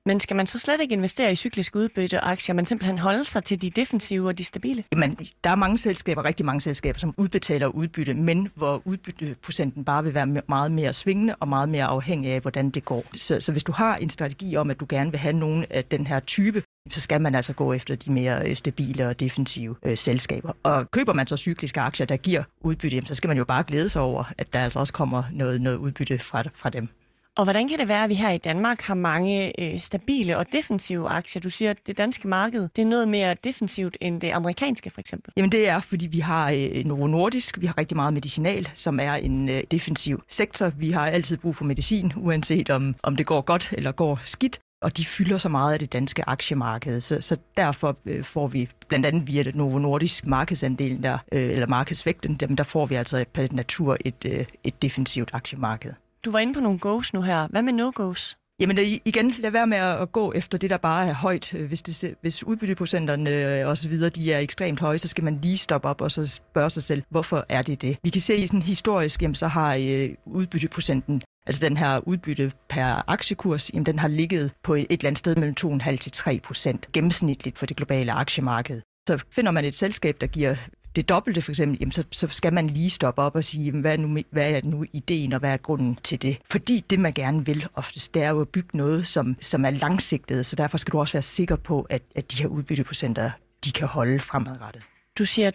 Men 0.07 0.21
skal 0.21 0.37
man 0.37 0.47
så 0.47 0.59
slet 0.59 0.81
ikke 0.81 0.93
investere 0.93 1.33
i 1.33 1.35
cykliske 1.35 1.79
udbytteaktier, 1.79 2.55
men 2.55 2.67
simpelthen 2.67 2.99
holde 2.99 3.25
sig 3.25 3.45
til 3.45 3.63
de 3.63 3.71
defensive 3.71 4.29
og 4.29 4.39
de 4.39 4.45
stabile? 4.45 4.85
Jamen, 4.93 5.17
der 5.45 5.51
er 5.51 5.55
mange 5.55 5.79
selskaber, 5.79 6.25
rigtig 6.25 6.47
mange 6.47 6.61
selskaber, 6.61 6.99
som 6.99 7.15
udbetaler 7.19 7.67
udbytte, 7.67 8.15
men 8.15 8.49
hvor 8.55 8.83
udbytteprocenten 8.85 9.85
bare 9.85 10.05
vil 10.05 10.15
være 10.15 10.27
meget 10.49 10.73
mere 10.73 10.93
svingende 10.93 11.35
og 11.41 11.49
meget 11.49 11.69
mere 11.69 11.85
afhængig 11.85 12.33
af, 12.33 12.41
hvordan 12.41 12.71
det 12.71 12.85
går. 12.85 13.05
Så, 13.17 13.41
så 13.41 13.53
hvis 13.53 13.65
du 13.65 13.73
har 13.73 13.97
en 13.97 14.11
strategi 14.11 14.57
om, 14.57 14.71
at 14.71 14.81
du 14.81 14.87
gerne 14.89 15.11
vil 15.11 15.21
have 15.21 15.33
nogen 15.33 15.65
af 15.71 15.85
den 15.85 16.07
her 16.07 16.21
type, 16.21 16.63
så 16.91 17.01
skal 17.01 17.21
man 17.21 17.35
altså 17.35 17.53
gå 17.53 17.73
efter 17.73 17.95
de 17.95 18.13
mere 18.13 18.49
øh, 18.49 18.57
stabile 18.57 19.09
og 19.09 19.21
defensive 19.21 19.77
øh, 19.83 19.99
selskaber. 19.99 20.53
Og 20.63 20.91
køber 20.91 21.13
man 21.13 21.27
så 21.27 21.37
cykliske 21.37 21.81
aktier, 21.81 22.07
der 22.07 22.17
giver 22.17 22.43
udbytte, 22.61 23.03
så 23.07 23.15
skal 23.15 23.29
man 23.29 23.37
jo 23.37 23.45
bare 23.45 23.63
glæde 23.63 23.89
sig 23.89 24.03
over, 24.03 24.25
at 24.39 24.53
der 24.53 24.59
altså 24.61 24.79
også 24.79 24.93
kommer 24.93 25.23
noget, 25.33 25.61
noget 25.61 25.77
udbytte 25.77 26.19
fra, 26.19 26.43
fra 26.55 26.71
dem. 26.71 26.89
Og 27.37 27.45
hvordan 27.45 27.69
kan 27.69 27.79
det 27.79 27.89
være, 27.89 28.05
at 28.05 28.11
vi 28.11 28.15
her 28.15 28.31
i 28.31 28.39
Danmark 28.39 28.81
har 28.81 28.95
mange 28.95 29.61
øh, 29.61 29.81
stabile 29.81 30.39
og 30.39 30.47
defensive 30.53 31.09
aktier? 31.09 31.41
Du 31.41 31.51
siger, 31.51 31.71
at 31.71 31.77
det 31.87 31.99
danske 31.99 32.29
marked 32.29 32.69
det 32.77 32.83
er 32.83 32.87
noget 32.87 33.09
mere 33.09 33.37
defensivt 33.45 33.97
end 34.01 34.21
det 34.21 34.31
amerikanske 34.31 34.91
for 34.91 35.01
eksempel. 35.01 35.33
Jamen 35.37 35.53
det 35.53 35.69
er, 35.69 35.81
fordi 35.81 36.07
vi 36.07 36.19
har 36.19 36.51
øh, 36.51 36.85
Novo 36.85 37.07
Nordisk, 37.07 37.61
vi 37.61 37.67
har 37.67 37.79
rigtig 37.79 37.97
meget 37.97 38.13
medicinal, 38.13 38.71
som 38.75 39.01
er 39.01 39.15
en 39.15 39.49
øh, 39.49 39.63
defensiv 39.71 40.23
sektor. 40.29 40.69
Vi 40.69 40.91
har 40.91 41.07
altid 41.07 41.37
brug 41.37 41.57
for 41.57 41.65
medicin, 41.65 42.13
uanset 42.17 42.71
om, 42.71 42.95
om 43.03 43.17
det 43.17 43.27
går 43.27 43.41
godt 43.41 43.73
eller 43.73 43.93
går 43.93 44.21
skidt 44.25 44.61
og 44.83 44.97
de 44.97 45.05
fylder 45.05 45.39
så 45.39 45.49
meget 45.49 45.73
af 45.73 45.79
det 45.79 45.93
danske 45.93 46.29
aktiemarked. 46.29 47.01
Så, 47.01 47.21
så 47.21 47.37
derfor 47.57 47.97
øh, 48.07 48.25
får 48.25 48.47
vi 48.47 48.69
blandt 48.89 49.07
andet 49.07 49.27
via 49.27 49.43
det 49.43 49.55
Novo 49.55 49.79
Nordisk 49.79 50.27
markedsandelen, 50.27 51.03
der, 51.03 51.19
øh, 51.33 51.51
eller 51.51 51.67
markedsvægten, 51.67 52.37
dem, 52.37 52.57
der 52.57 52.65
får 52.65 52.87
vi 52.87 52.95
altså 52.95 53.25
per 53.33 53.47
natur 53.53 53.97
et, 54.01 54.25
øh, 54.27 54.45
et 54.65 54.83
defensivt 54.83 55.31
aktiemarked. 55.33 55.93
Du 56.25 56.31
var 56.31 56.39
inde 56.39 56.55
på 56.55 56.61
nogle 56.61 56.79
goes 56.79 57.15
nu 57.15 57.23
her. 57.23 57.49
Hvad 57.49 57.63
med 57.63 57.73
no-goes? 57.73 58.37
Jamen 58.61 58.79
øh, 58.79 58.85
igen, 59.05 59.35
lad 59.39 59.51
være 59.51 59.67
med 59.67 59.79
at 59.79 60.13
gå 60.13 60.33
efter 60.33 60.59
det, 60.59 60.71
der 60.71 60.77
bare 60.77 61.07
er 61.07 61.15
højt. 61.15 61.55
Øh, 61.55 61.69
hvis, 61.69 61.83
det, 61.83 62.15
hvis 62.21 62.45
udbytteprocenterne 62.45 63.31
øh, 63.31 63.69
og 63.69 63.79
så 63.79 63.89
videre, 63.89 64.11
de 64.11 64.33
er 64.33 64.39
ekstremt 64.39 64.81
høje, 64.81 64.99
så 64.99 65.09
skal 65.09 65.25
man 65.25 65.39
lige 65.43 65.59
stoppe 65.59 65.89
op 65.89 66.01
og 66.01 66.11
så 66.11 66.27
spørge 66.27 66.71
sig 66.71 66.83
selv, 66.83 67.03
hvorfor 67.11 67.47
er 67.49 67.63
det 67.63 67.83
det? 67.83 67.99
Vi 68.03 68.11
kan 68.11 68.21
se 68.21 68.47
sådan 68.47 68.63
historisk, 68.63 69.23
jamen, 69.23 69.35
så 69.35 69.47
har 69.47 69.75
øh, 69.75 70.09
udbytteprocenten 70.27 71.23
Altså 71.47 71.61
den 71.61 71.77
her 71.77 72.09
udbytte 72.09 72.53
per 72.69 73.11
aktiekurs, 73.11 73.71
jamen 73.75 73.87
den 73.87 73.99
har 73.99 74.09
ligget 74.09 74.53
på 74.63 74.75
et 74.75 74.87
eller 74.91 75.07
andet 75.07 75.19
sted 75.19 75.37
mellem 75.37 75.55
2,5 75.61 75.97
til 75.97 76.13
3 76.13 76.41
procent 76.41 76.93
gennemsnitligt 76.93 77.59
for 77.59 77.67
det 77.67 77.77
globale 77.77 78.13
aktiemarked. 78.13 78.81
Så 79.09 79.25
finder 79.31 79.51
man 79.51 79.65
et 79.65 79.75
selskab, 79.75 80.21
der 80.21 80.27
giver 80.27 80.57
det 80.97 81.09
dobbelte 81.09 81.43
for 81.43 81.53
eksempel, 81.53 81.79
jamen 81.81 81.93
så, 81.93 82.05
så 82.11 82.29
skal 82.31 82.53
man 82.53 82.67
lige 82.67 82.91
stoppe 82.91 83.23
op 83.23 83.35
og 83.35 83.45
sige, 83.45 83.65
jamen, 83.65 83.81
hvad, 83.81 83.93
er 83.93 83.97
nu, 83.97 84.19
hvad 84.31 84.51
er 84.51 84.61
nu 84.65 84.85
ideen, 84.93 85.33
og 85.33 85.39
hvad 85.41 85.53
er 85.53 85.57
grunden 85.57 85.99
til 86.03 86.23
det? 86.23 86.39
Fordi 86.51 86.85
det, 86.91 87.01
man 87.01 87.13
gerne 87.13 87.47
vil 87.47 87.67
oftest, 87.75 88.15
det 88.15 88.23
er 88.23 88.29
jo 88.29 88.41
at 88.41 88.49
bygge 88.49 88.77
noget, 88.77 89.07
som, 89.07 89.37
som 89.41 89.65
er 89.65 89.71
langsigtet, 89.71 90.47
så 90.47 90.57
derfor 90.57 90.79
skal 90.79 90.93
du 90.93 91.01
også 91.01 91.13
være 91.13 91.23
sikker 91.23 91.57
på, 91.57 91.87
at, 91.91 92.03
at 92.15 92.33
de 92.33 92.43
her 92.43 92.49
udbytteprocenter, 92.49 93.31
de 93.65 93.73
kan 93.73 93.89
holde 93.89 94.21
fremadrettet. 94.21 94.83
Du 95.19 95.25
siger 95.25 95.51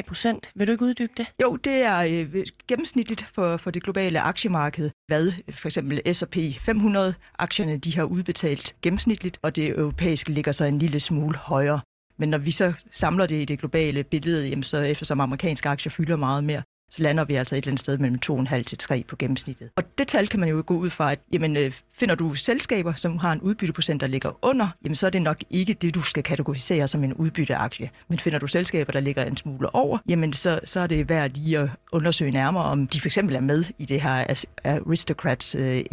2,5-3 0.00 0.08
procent. 0.08 0.50
Vil 0.54 0.66
du 0.66 0.72
ikke 0.72 0.84
uddybe 0.84 1.12
det? 1.16 1.26
Jo, 1.42 1.56
det 1.56 1.72
er 1.72 1.98
øh, 1.98 2.44
gennemsnitligt 2.68 3.26
for, 3.28 3.56
for 3.56 3.70
det 3.70 3.82
globale 3.82 4.20
aktiemarked, 4.20 4.90
hvad 5.06 5.32
for 5.50 5.68
eksempel 5.68 6.14
S&P 6.14 6.36
500-aktierne 6.36 7.76
de 7.76 7.96
har 7.96 8.04
udbetalt 8.04 8.76
gennemsnitligt, 8.82 9.38
og 9.42 9.56
det 9.56 9.68
europæiske 9.68 10.32
ligger 10.32 10.52
så 10.52 10.64
en 10.64 10.78
lille 10.78 11.00
smule 11.00 11.38
højere. 11.38 11.80
Men 12.20 12.28
når 12.28 12.38
vi 12.38 12.50
så 12.50 12.72
samler 12.92 13.26
det 13.26 13.42
i 13.42 13.44
det 13.44 13.58
globale 13.58 14.04
billede, 14.04 14.48
jamen 14.48 14.62
så 14.62 14.80
eftersom 14.80 15.20
amerikanske 15.20 15.68
aktier 15.68 15.90
fylder 15.90 16.16
meget 16.16 16.44
mere, 16.44 16.62
så 16.90 17.02
lander 17.02 17.24
vi 17.24 17.34
altså 17.34 17.54
et 17.54 17.58
eller 17.58 17.70
andet 17.70 17.80
sted 17.80 17.98
mellem 17.98 18.18
2,5 18.26 18.62
til 18.62 18.78
3 18.78 19.04
på 19.08 19.16
gennemsnittet. 19.16 19.70
Og 19.76 19.98
det 19.98 20.08
tal 20.08 20.28
kan 20.28 20.40
man 20.40 20.48
jo 20.48 20.62
gå 20.66 20.76
ud 20.76 20.90
fra, 20.90 21.12
at 21.12 21.18
jamen, 21.32 21.56
øh, 21.56 21.72
finder 21.94 22.14
du 22.14 22.34
selskaber, 22.34 22.94
som 22.94 23.18
har 23.18 23.32
en 23.32 23.40
udbytteprocent, 23.40 24.00
der 24.00 24.06
ligger 24.06 24.38
under, 24.42 24.68
jamen, 24.84 24.94
så 24.94 25.06
er 25.06 25.10
det 25.10 25.22
nok 25.22 25.36
ikke 25.50 25.72
det, 25.72 25.94
du 25.94 26.02
skal 26.02 26.22
kategorisere 26.22 26.88
som 26.88 27.04
en 27.04 27.14
udbytteaktie. 27.14 27.90
Men 28.08 28.18
finder 28.18 28.38
du 28.38 28.46
selskaber, 28.46 28.92
der 28.92 29.00
ligger 29.00 29.24
en 29.24 29.36
smule 29.36 29.74
over, 29.74 29.98
jamen 30.08 30.32
så, 30.32 30.60
så 30.64 30.80
er 30.80 30.86
det 30.86 31.08
værd 31.08 31.30
lige 31.30 31.58
at 31.58 31.68
undersøge 31.92 32.30
nærmere, 32.30 32.64
om 32.64 32.86
de 32.86 33.00
fx 33.00 33.18
er 33.18 33.40
med 33.40 33.64
i 33.78 33.84
det 33.84 34.00
her 34.00 34.44
Aristocrats 34.64 35.54
øh, 35.54 35.84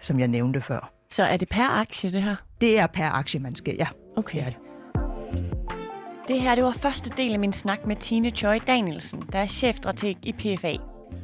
som 0.00 0.20
jeg 0.20 0.28
nævnte 0.28 0.60
før. 0.60 0.92
Så 1.10 1.22
er 1.22 1.36
det 1.36 1.48
per 1.48 1.70
aktie, 1.70 2.12
det 2.12 2.22
her? 2.22 2.36
Det 2.60 2.78
er 2.78 2.86
per 2.86 3.08
aktie, 3.08 3.40
man 3.40 3.54
skal, 3.54 3.74
ja. 3.78 3.86
Okay. 4.16 4.38
Det 4.38 4.46
er 4.46 4.50
det. 4.50 4.65
Det 6.28 6.40
her 6.40 6.54
det 6.54 6.64
var 6.64 6.72
første 6.72 7.10
del 7.16 7.32
af 7.32 7.38
min 7.38 7.52
snak 7.52 7.86
med 7.86 7.96
Tine 7.96 8.30
Choi 8.30 8.58
Danielsen, 8.58 9.22
der 9.32 9.38
er 9.38 9.46
chefstrateg 9.46 10.16
i 10.22 10.32
PFA. 10.32 10.76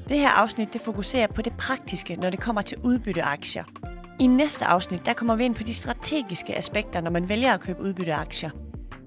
Det 0.08 0.18
her 0.18 0.28
afsnit 0.28 0.72
det 0.72 0.80
fokuserer 0.80 1.26
på 1.26 1.42
det 1.42 1.52
praktiske, 1.58 2.16
når 2.16 2.30
det 2.30 2.40
kommer 2.40 2.62
til 2.62 2.78
udbytteaktier. 2.84 3.64
I 4.20 4.26
næste 4.26 4.64
afsnit 4.64 5.06
der 5.06 5.12
kommer 5.12 5.36
vi 5.36 5.44
ind 5.44 5.54
på 5.54 5.62
de 5.62 5.74
strategiske 5.74 6.56
aspekter, 6.56 7.00
når 7.00 7.10
man 7.10 7.28
vælger 7.28 7.54
at 7.54 7.60
købe 7.60 7.82
udbytteaktier. 7.82 8.50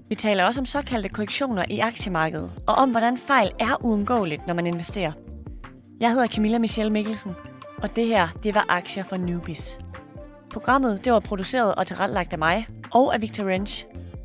Vi 0.08 0.14
taler 0.14 0.44
også 0.44 0.60
om 0.60 0.66
såkaldte 0.66 1.08
korrektioner 1.08 1.64
i 1.70 1.78
aktiemarkedet, 1.78 2.52
og 2.66 2.74
om 2.74 2.90
hvordan 2.90 3.18
fejl 3.18 3.50
er 3.60 3.84
uundgåeligt, 3.84 4.46
når 4.46 4.54
man 4.54 4.66
investerer. 4.66 5.12
Jeg 6.00 6.10
hedder 6.10 6.26
Camilla 6.26 6.58
Michelle 6.58 6.92
Mikkelsen, 6.92 7.32
og 7.82 7.96
det 7.96 8.06
her 8.06 8.28
det 8.42 8.54
var 8.54 8.66
Aktier 8.68 9.04
for 9.04 9.16
Newbies. 9.16 9.78
Programmet 10.52 11.04
det 11.04 11.12
var 11.12 11.20
produceret 11.20 11.74
og 11.74 11.86
tilrettelagt 11.86 12.32
af 12.32 12.38
mig 12.38 12.66
og 12.92 13.14
af 13.14 13.22
Victor 13.22 13.44
Rensch, 13.44 13.86